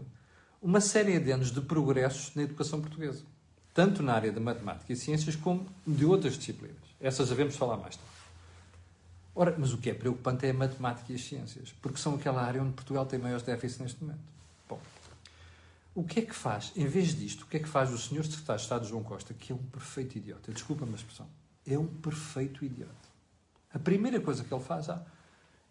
uma 0.61 0.82
série 0.82 1.18
de 1.18 1.30
anos 1.30 1.50
de 1.50 1.62
progressos 1.62 2.35
na 2.35 2.42
educação 2.42 2.82
portuguesa. 2.82 3.24
Tanto 3.77 4.03
na 4.03 4.15
área 4.15 4.33
da 4.33 4.41
matemática 4.41 4.91
e 4.91 4.97
ciências 4.97 5.37
como 5.37 5.67
de 5.87 6.07
outras 6.07 6.39
disciplinas. 6.39 6.79
Essas 6.99 7.29
devemos 7.29 7.57
falar 7.57 7.77
mais 7.77 7.95
tarde. 7.95 8.11
Ora, 9.35 9.55
mas 9.59 9.75
o 9.75 9.77
que 9.77 9.91
é 9.91 9.95
preocupante 9.95 10.47
é 10.47 10.51
a 10.51 10.55
matemática 10.55 11.12
e 11.12 11.17
as 11.17 11.21
ciências, 11.21 11.75
porque 11.83 11.99
são 11.99 12.15
aquela 12.15 12.43
área 12.43 12.62
onde 12.62 12.73
Portugal 12.73 13.05
tem 13.05 13.19
maiores 13.19 13.45
déficits 13.45 13.79
neste 13.79 14.03
momento. 14.03 14.23
Bom, 14.67 14.81
o 15.95 16.03
que 16.03 16.21
é 16.21 16.23
que 16.23 16.35
faz, 16.35 16.73
em 16.75 16.87
vez 16.87 17.15
disto, 17.15 17.43
o 17.43 17.47
que 17.47 17.59
é 17.59 17.61
que 17.61 17.69
faz 17.69 17.93
o 17.93 17.99
senhor 17.99 18.25
secretário 18.25 18.59
de 18.59 18.62
Estado 18.62 18.87
João 18.87 19.03
Costa, 19.03 19.35
que 19.35 19.53
é 19.53 19.55
um 19.55 19.59
perfeito 19.59 20.17
idiota? 20.17 20.51
Desculpa-me 20.53 20.93
a 20.93 20.97
expressão. 20.97 21.27
É 21.67 21.79
um 21.79 21.87
perfeito 21.87 22.65
idiota. 22.65 22.95
A 23.75 23.79
primeira 23.79 24.19
coisa 24.23 24.43
que 24.43 24.55
ele 24.55 24.65
faz, 24.65 24.89
ah, 24.89 25.05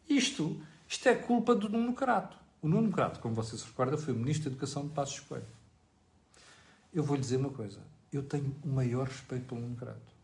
isto, 0.08 0.62
isto 0.88 1.10
é 1.10 1.16
culpa 1.16 1.56
do 1.56 1.68
Nuno 1.68 1.94
Crato. 1.94 2.38
O 2.62 2.68
Nuno 2.68 2.92
Crato, 2.92 3.20
como 3.20 3.34
você 3.34 3.58
se 3.58 3.66
recorda, 3.66 3.98
foi 3.98 4.14
o 4.14 4.16
Ministro 4.16 4.44
da 4.44 4.52
Educação 4.52 4.84
de 4.84 4.94
Passos 4.94 5.22
Coelho. 5.22 5.56
Eu 6.96 7.04
vou 7.04 7.18
lhe 7.18 7.22
dizer 7.22 7.36
uma 7.36 7.50
coisa. 7.50 7.80
Eu 8.12 8.24
tenho 8.24 8.56
o 8.64 8.70
maior 8.70 9.08
respeito 9.08 9.46
pelo 9.48 9.60
Nuno 9.60 9.76
Crato. 9.76 10.16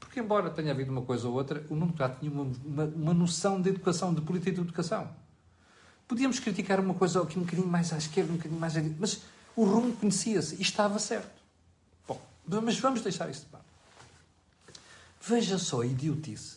Porque, 0.00 0.18
embora 0.18 0.50
tenha 0.50 0.72
havido 0.72 0.90
uma 0.90 1.02
coisa 1.02 1.28
ou 1.28 1.34
outra, 1.34 1.64
o 1.70 1.76
Nuno 1.76 1.92
Crato 1.92 2.18
tinha 2.18 2.32
uma, 2.32 2.52
uma, 2.64 2.84
uma, 2.84 3.14
noção 3.14 3.62
de 3.62 3.70
educação, 3.70 4.12
de 4.12 4.20
política 4.20 4.50
de 4.50 4.60
educação. 4.60 5.08
Podíamos 6.08 6.40
criticar 6.40 6.80
uma 6.80 6.94
coisa 6.94 7.22
aqui 7.22 7.38
um 7.38 7.42
bocadinho 7.42 7.68
mais 7.68 7.92
à 7.92 7.96
esquerda, 7.96 8.32
um 8.32 8.36
bocadinho 8.36 8.60
mais 8.60 8.76
à 8.76 8.80
direita, 8.80 8.98
mas 9.00 9.22
o 9.54 9.64
rumo 9.64 9.94
conhecia-se 9.96 10.56
e 10.56 10.62
estava 10.62 10.98
certo. 10.98 11.40
Bom, 12.08 12.20
mas 12.60 12.78
vamos 12.80 13.02
deixar 13.02 13.30
isso 13.30 13.42
de 13.42 13.46
parte. 13.46 13.66
Veja 15.20 15.58
só 15.58 15.82
a 15.82 15.86
idiotice. 15.86 16.56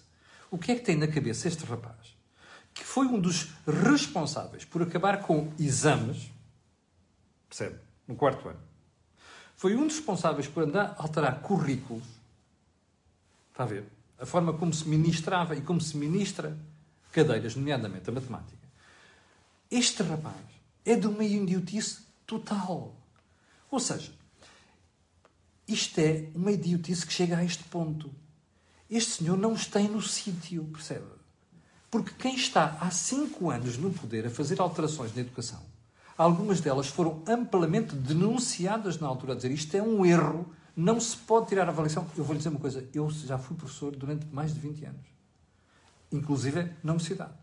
O 0.49 0.57
que 0.57 0.71
é 0.71 0.75
que 0.75 0.81
tem 0.81 0.95
na 0.95 1.07
cabeça 1.07 1.47
este 1.47 1.63
rapaz? 1.63 2.15
Que 2.73 2.83
foi 2.83 3.05
um 3.05 3.19
dos 3.19 3.51
responsáveis 3.67 4.65
por 4.65 4.81
acabar 4.81 5.21
com 5.21 5.51
exames, 5.59 6.31
percebe? 7.47 7.79
No 8.07 8.15
quarto 8.15 8.49
ano. 8.49 8.68
Foi 9.59 9.75
um 9.75 9.85
dos 9.85 9.97
responsáveis 9.97 10.47
por 10.47 10.63
andar 10.63 10.95
alterar 10.97 11.41
currículos 11.41 12.05
Está 13.59 13.65
a 13.65 13.67
ver? 13.67 13.83
A 14.17 14.25
forma 14.25 14.53
como 14.53 14.73
se 14.73 14.87
ministrava 14.87 15.53
e 15.53 15.59
como 15.59 15.81
se 15.81 15.97
ministra 15.97 16.57
cadeiras, 17.11 17.57
nomeadamente 17.57 18.09
a 18.09 18.13
matemática. 18.13 18.69
Este 19.69 20.01
rapaz 20.01 20.45
é 20.85 20.95
de 20.95 21.05
uma 21.05 21.25
idiotice 21.25 21.99
total. 22.25 22.95
Ou 23.69 23.79
seja, 23.81 24.13
isto 25.67 25.99
é 25.99 26.29
uma 26.33 26.53
idiotice 26.53 27.05
que 27.05 27.11
chega 27.11 27.35
a 27.35 27.43
este 27.43 27.65
ponto. 27.65 28.09
Este 28.89 29.11
senhor 29.11 29.37
não 29.37 29.55
está 29.55 29.81
no 29.81 30.01
sítio, 30.01 30.63
percebe? 30.71 31.11
Porque 31.91 32.13
quem 32.17 32.35
está 32.35 32.77
há 32.79 32.89
cinco 32.91 33.49
anos 33.49 33.75
no 33.75 33.91
poder 33.91 34.25
a 34.25 34.29
fazer 34.29 34.61
alterações 34.61 35.13
na 35.13 35.19
educação, 35.19 35.61
algumas 36.19 36.59
delas 36.59 36.87
foram 36.87 37.23
amplamente 37.25 37.95
denunciadas 37.95 38.99
na 38.99 39.07
altura 39.07 39.33
a 39.33 39.35
dizer 39.37 39.51
isto 39.51 39.75
é 39.75 39.81
um 39.81 40.05
erro 40.05 40.53
não 40.75 40.99
se 40.99 41.15
pode 41.15 41.47
tirar 41.47 41.67
a 41.67 41.71
avaliação. 41.71 42.07
Eu 42.15 42.23
vou 42.23 42.33
lhe 42.33 42.37
dizer 42.37 42.49
uma 42.49 42.59
coisa: 42.59 42.87
eu 42.93 43.09
já 43.09 43.37
fui 43.37 43.55
professor 43.55 43.95
durante 43.95 44.25
mais 44.27 44.53
de 44.53 44.59
20 44.59 44.85
anos, 44.85 45.05
inclusive 46.11 46.71
na 46.83 46.93
universidade. 46.93 47.33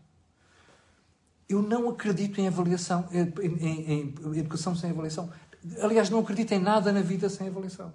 Eu 1.49 1.61
não 1.61 1.89
acredito 1.89 2.41
em 2.41 2.47
avaliação, 2.47 3.07
em, 3.11 3.21
em, 3.55 3.91
em 4.01 4.37
educação 4.37 4.75
sem 4.75 4.89
avaliação. 4.89 5.31
Aliás, 5.81 6.09
não 6.09 6.19
acredito 6.19 6.51
em 6.51 6.59
nada 6.59 6.91
na 6.91 7.01
vida 7.01 7.29
sem 7.29 7.47
avaliação. 7.47 7.93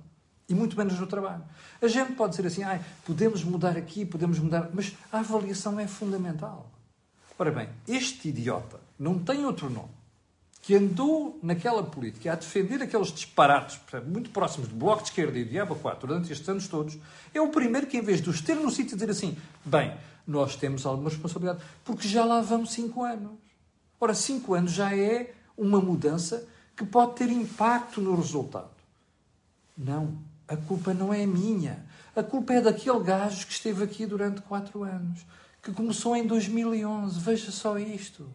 E 0.49 0.55
muito 0.55 0.77
menos 0.77 0.99
no 0.99 1.07
trabalho. 1.07 1.45
A 1.81 1.87
gente 1.87 2.13
pode 2.13 2.37
dizer 2.37 2.47
assim, 2.47 2.63
ah, 2.63 2.81
podemos 3.05 3.45
mudar 3.45 3.77
aqui, 3.77 4.07
podemos 4.07 4.39
mudar, 4.39 4.71
mas 4.73 4.97
a 5.11 5.19
avaliação 5.19 5.79
é 5.79 5.87
fundamental. 5.87 6.71
Ora 7.39 7.51
bem, 7.51 7.69
este 7.87 8.29
idiota 8.29 8.81
não 8.99 9.19
tem 9.19 9.45
outro 9.45 9.69
nome 9.69 10.02
que 10.63 10.77
andou 10.77 11.39
naquela 11.43 11.83
política 11.83 12.33
a 12.33 12.37
defender 12.37 12.81
aqueles 12.81 13.13
disparates 13.13 13.81
muito 14.07 14.31
próximos 14.31 14.69
do 14.69 14.77
Bloco 14.77 15.03
de 15.03 15.09
Esquerda 15.09 15.37
e 15.37 15.45
do 15.45 15.51
Diabo 15.51 15.75
4 15.75 16.07
durante 16.07 16.33
estes 16.33 16.49
anos 16.49 16.69
todos, 16.69 16.97
é 17.35 17.41
o 17.41 17.49
primeiro 17.49 17.89
que, 17.89 17.99
em 17.99 18.01
vez 18.01 18.23
de 18.23 18.31
os 18.31 18.41
ter 18.41 18.55
no 18.55 18.71
sítio, 18.71 18.97
dizer 18.97 19.11
assim: 19.11 19.37
bem, 19.65 19.93
nós 20.25 20.55
temos 20.55 20.87
alguma 20.87 21.11
responsabilidade, 21.11 21.65
porque 21.85 22.07
já 22.07 22.25
lá 22.25 22.41
vão 22.41 22.65
cinco 22.65 23.03
anos. 23.03 23.33
Ora, 24.01 24.15
cinco 24.15 24.55
anos 24.55 24.71
já 24.71 24.97
é 24.97 25.35
uma 25.59 25.81
mudança 25.81 26.47
que 26.77 26.87
pode 26.87 27.17
ter 27.17 27.29
impacto 27.29 28.01
no 28.01 28.15
resultado. 28.15 28.71
Não, 29.77 30.17
a 30.47 30.57
culpa 30.57 30.95
não 30.95 31.13
é 31.13 31.27
minha. 31.27 31.85
A 32.15 32.23
culpa 32.23 32.53
é 32.53 32.61
daquele 32.61 33.01
gajo 33.01 33.47
que 33.47 33.53
esteve 33.53 33.83
aqui 33.83 34.07
durante 34.07 34.43
quatro 34.43 34.85
anos, 34.85 35.27
que 35.61 35.73
começou 35.73 36.15
em 36.15 36.25
2011. 36.25 37.19
Veja 37.19 37.51
só 37.51 37.77
isto. 37.79 38.29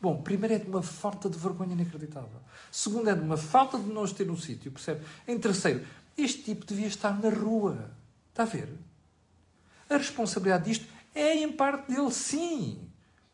Bom, 0.00 0.22
primeiro 0.22 0.54
é 0.54 0.58
de 0.58 0.68
uma 0.68 0.82
falta 0.82 1.28
de 1.28 1.36
vergonha 1.36 1.72
inacreditável. 1.72 2.40
Segundo 2.70 3.10
é 3.10 3.14
de 3.14 3.20
uma 3.20 3.36
falta 3.36 3.78
de 3.78 3.90
nós 3.90 4.12
ter 4.12 4.26
no 4.26 4.36
sítio, 4.36 4.70
percebe? 4.70 5.04
Em 5.26 5.38
terceiro, 5.38 5.84
este 6.16 6.42
tipo 6.42 6.64
devia 6.64 6.86
estar 6.86 7.20
na 7.20 7.30
rua. 7.30 7.90
Está 8.30 8.44
a 8.44 8.46
ver? 8.46 8.68
A 9.90 9.96
responsabilidade 9.96 10.64
disto 10.64 10.86
é 11.14 11.34
em 11.34 11.50
parte 11.50 11.92
dele, 11.92 12.12
sim. 12.12 12.78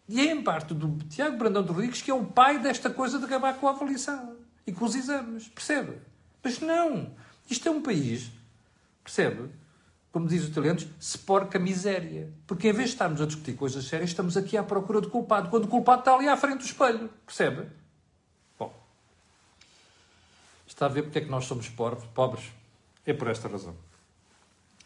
E 0.09 0.21
é 0.21 0.33
em 0.33 0.43
parte 0.43 0.73
do 0.73 0.97
Tiago 1.09 1.37
Brandão 1.37 1.63
de 1.63 1.69
Rodrigues, 1.69 2.01
que 2.01 2.11
é 2.11 2.15
o 2.15 2.25
pai 2.25 2.59
desta 2.59 2.89
coisa 2.89 3.19
de 3.19 3.25
acabar 3.25 3.55
com 3.59 3.69
a 3.69 3.71
avaliação 3.71 4.37
e 4.67 4.73
com 4.73 4.85
os 4.85 4.95
exames. 4.95 5.49
Percebe? 5.49 5.99
Mas 6.43 6.61
não. 6.61 7.15
Isto 7.51 7.69
é 7.69 7.71
um 7.71 7.83
país, 7.83 8.31
percebe? 9.03 9.51
Como 10.15 10.29
dizem 10.29 10.45
os 10.45 10.53
italianos, 10.53 10.87
se 11.01 11.19
porca 11.19 11.59
miséria. 11.59 12.33
Porque 12.47 12.69
em 12.69 12.73
vez 12.73 12.91
de 12.91 12.95
estarmos 12.95 13.21
a 13.21 13.27
discutir 13.27 13.55
coisas 13.55 13.85
sérias, 13.85 14.11
estamos 14.11 14.37
aqui 14.37 14.57
à 14.57 14.63
procura 14.63 15.01
do 15.01 15.11
culpado, 15.11 15.51
quando 15.51 15.65
o 15.65 15.69
culpado 15.69 16.03
está 16.03 16.15
ali 16.15 16.29
à 16.29 16.37
frente 16.37 16.59
do 16.59 16.65
espelho. 16.65 17.11
Percebe? 17.27 17.67
Bom. 18.57 18.73
Está 20.69 20.87
a 20.87 20.89
ver 20.89 21.03
porque 21.03 21.19
é 21.19 21.23
que 21.23 21.29
nós 21.29 21.47
somos 21.47 21.69
pobres? 21.69 22.45
É 23.05 23.13
por 23.13 23.27
esta 23.27 23.49
razão. 23.49 23.75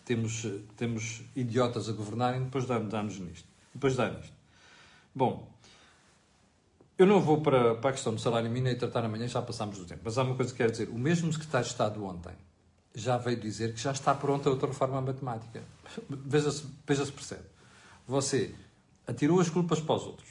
Temos, 0.02 0.46
temos 0.78 1.20
idiotas 1.36 1.90
a 1.90 1.92
governarem, 1.92 2.44
depois 2.44 2.64
damos 2.64 3.18
nisto. 3.18 3.46
Depois 3.74 3.96
dá 3.96 4.08
nisto. 4.08 4.32
Bom, 5.14 5.46
eu 6.96 7.04
não 7.04 7.20
vou 7.20 7.42
para, 7.42 7.74
para 7.74 7.90
a 7.90 7.92
questão 7.92 8.14
do 8.14 8.20
salário 8.20 8.48
mínimo 8.48 8.68
e 8.68 8.76
tratar 8.76 9.04
amanhã, 9.04 9.28
já 9.28 9.42
passámos 9.42 9.76
do 9.76 9.84
tempo. 9.84 10.00
Mas 10.04 10.16
há 10.16 10.22
uma 10.22 10.34
coisa 10.34 10.52
que 10.52 10.56
quero 10.56 10.72
dizer. 10.72 10.88
O 10.88 10.98
mesmo 10.98 11.30
secretário 11.30 11.66
de 11.66 11.72
Estado 11.72 12.02
ontem 12.02 12.47
já 12.94 13.16
veio 13.16 13.38
dizer 13.38 13.74
que 13.74 13.80
já 13.80 13.92
está 13.92 14.14
pronta 14.14 14.50
outra 14.50 14.68
reforma 14.68 15.00
matemática. 15.00 15.62
Veja-se 16.08 16.64
veja 16.86 17.06
percebe. 17.06 17.44
Você 18.06 18.54
atirou 19.06 19.40
as 19.40 19.48
culpas 19.50 19.80
para 19.80 19.94
os 19.94 20.02
outros, 20.04 20.28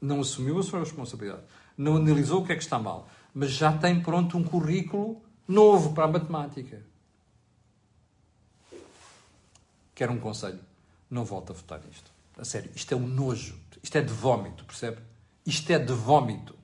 não 0.00 0.20
assumiu 0.20 0.58
a 0.58 0.62
sua 0.62 0.80
responsabilidade, 0.80 1.42
não 1.76 1.96
analisou 1.96 2.42
o 2.42 2.46
que 2.46 2.52
é 2.52 2.56
que 2.56 2.62
está 2.62 2.78
mal, 2.78 3.08
mas 3.34 3.50
já 3.50 3.76
tem 3.76 4.00
pronto 4.00 4.36
um 4.36 4.42
currículo 4.42 5.22
novo 5.46 5.92
para 5.92 6.04
a 6.04 6.08
matemática. 6.08 6.82
Quero 9.94 10.12
um 10.12 10.20
conselho. 10.20 10.60
Não 11.10 11.24
volte 11.24 11.50
a 11.50 11.54
votar 11.54 11.80
nisto. 11.84 12.10
A 12.36 12.44
sério, 12.44 12.70
isto 12.74 12.92
é 12.92 12.96
um 12.96 13.06
nojo. 13.06 13.58
Isto 13.82 13.96
é 13.96 14.00
de 14.00 14.12
vómito, 14.12 14.64
percebe? 14.64 14.98
Isto 15.44 15.72
é 15.72 15.78
de 15.78 15.92
vómito. 15.92 16.54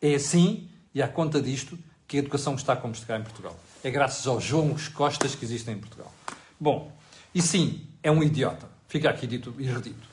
É 0.00 0.14
assim, 0.14 0.70
e 0.94 1.02
à 1.02 1.08
conta 1.08 1.42
disto, 1.42 1.78
que 2.06 2.16
a 2.16 2.20
educação 2.20 2.54
está 2.54 2.76
como 2.76 2.94
está 2.94 3.18
em 3.18 3.22
Portugal. 3.22 3.54
É 3.82 3.90
graças 3.90 4.26
aos 4.26 4.42
João 4.42 4.74
Costas 4.94 5.34
que 5.34 5.44
existem 5.44 5.74
em 5.74 5.78
Portugal. 5.78 6.12
Bom, 6.58 6.92
e 7.34 7.40
sim, 7.40 7.86
é 8.02 8.10
um 8.10 8.22
idiota. 8.22 8.68
Fica 8.88 9.08
aqui 9.08 9.26
dito 9.26 9.54
e 9.58 9.64
redito. 9.64 10.08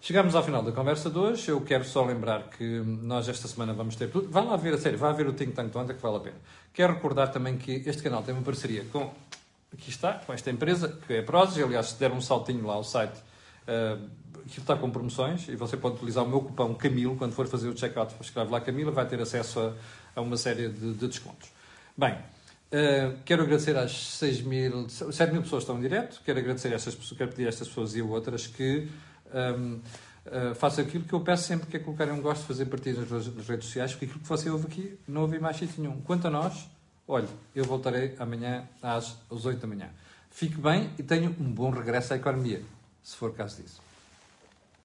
Chegamos 0.00 0.34
ao 0.34 0.42
final 0.42 0.62
da 0.62 0.70
conversa 0.70 1.10
de 1.10 1.18
hoje. 1.18 1.48
Eu 1.48 1.60
quero 1.62 1.84
só 1.84 2.04
lembrar 2.04 2.50
que 2.50 2.64
nós 2.84 3.28
esta 3.28 3.48
semana 3.48 3.72
vamos 3.72 3.96
ter 3.96 4.10
tudo. 4.10 4.28
Vá 4.30 4.42
lá 4.42 4.56
ver 4.56 4.74
a 4.74 4.78
sério, 4.78 4.98
vá 4.98 5.10
ver 5.10 5.26
o 5.26 5.32
Think 5.32 5.52
Tank 5.52 5.72
Tonta 5.72 5.94
que 5.94 6.02
vale 6.02 6.18
a 6.18 6.20
pena. 6.20 6.36
Quero 6.72 6.92
recordar 6.92 7.32
também 7.32 7.56
que 7.56 7.82
este 7.86 8.02
canal 8.02 8.22
tem 8.22 8.34
uma 8.34 8.44
parceria 8.44 8.84
com, 8.92 9.10
aqui 9.72 9.90
está, 9.90 10.14
com 10.14 10.32
esta 10.32 10.50
empresa, 10.50 10.96
que 11.06 11.14
é 11.14 11.18
a 11.20 11.22
Prozis. 11.22 11.64
Aliás, 11.64 11.86
se 11.86 11.98
der 11.98 12.12
um 12.12 12.20
saltinho 12.20 12.64
lá 12.66 12.74
ao 12.74 12.84
site, 12.84 13.16
uh, 13.16 13.94
aquilo 14.44 14.60
está 14.60 14.76
com 14.76 14.90
promoções 14.90 15.48
e 15.48 15.56
você 15.56 15.76
pode 15.76 15.96
utilizar 15.96 16.22
o 16.22 16.28
meu 16.28 16.42
cupom 16.42 16.74
Camilo 16.74 17.16
quando 17.16 17.32
for 17.32 17.48
fazer 17.48 17.68
o 17.68 17.76
checkout. 17.76 18.14
Escreve 18.20 18.52
lá 18.52 18.60
Camilo, 18.60 18.92
vai 18.92 19.08
ter 19.08 19.20
acesso 19.20 19.58
a, 19.58 19.72
a 20.14 20.20
uma 20.20 20.36
série 20.36 20.68
de, 20.68 20.92
de 20.92 21.08
descontos. 21.08 21.48
Bem, 21.96 22.18
uh, 22.74 23.18
quero 23.24 23.42
agradecer 23.42 23.76
às 23.76 23.92
6 24.18 24.42
mil, 24.42 24.88
7 24.88 25.32
mil 25.32 25.42
pessoas 25.42 25.64
que 25.64 25.70
estão 25.70 25.78
em 25.78 25.82
direto. 25.82 26.20
Quero 26.24 26.38
agradecer 26.38 26.68
a 26.72 26.74
estas 26.74 26.94
pessoas, 26.94 27.18
quero 27.18 27.30
pedir 27.30 27.46
a 27.46 27.48
estas 27.48 27.68
pessoas 27.68 27.94
e 27.94 28.02
outras 28.02 28.46
que 28.46 28.88
um, 29.32 29.74
uh, 29.74 30.54
faça 30.54 30.82
aquilo 30.82 31.04
que 31.04 31.12
eu 31.12 31.20
peço 31.20 31.44
sempre 31.44 31.68
que 31.68 31.76
é 31.76 31.80
colocarem 31.80 32.12
um 32.12 32.20
gosto, 32.20 32.44
fazer 32.44 32.66
partidas 32.66 33.08
nas 33.10 33.48
redes 33.48 33.66
sociais, 33.66 33.92
porque 33.92 34.06
aquilo 34.06 34.20
que 34.20 34.28
você 34.28 34.50
ouve 34.50 34.66
aqui 34.66 34.98
não 35.06 35.22
ouvi 35.22 35.38
mais 35.38 35.56
sítio 35.56 35.80
nenhum. 35.80 36.00
Quanto 36.00 36.26
a 36.26 36.30
nós, 36.30 36.68
olhe, 37.06 37.28
eu 37.54 37.64
voltarei 37.64 38.14
amanhã 38.18 38.68
às, 38.82 39.16
às 39.30 39.44
8 39.44 39.60
da 39.60 39.66
manhã. 39.66 39.88
Fique 40.30 40.58
bem 40.58 40.90
e 40.98 41.02
tenha 41.02 41.28
um 41.28 41.52
bom 41.52 41.70
regresso 41.70 42.12
à 42.12 42.16
economia, 42.16 42.60
se 43.02 43.16
for 43.16 43.32
caso 43.32 43.62
disso. 43.62 43.80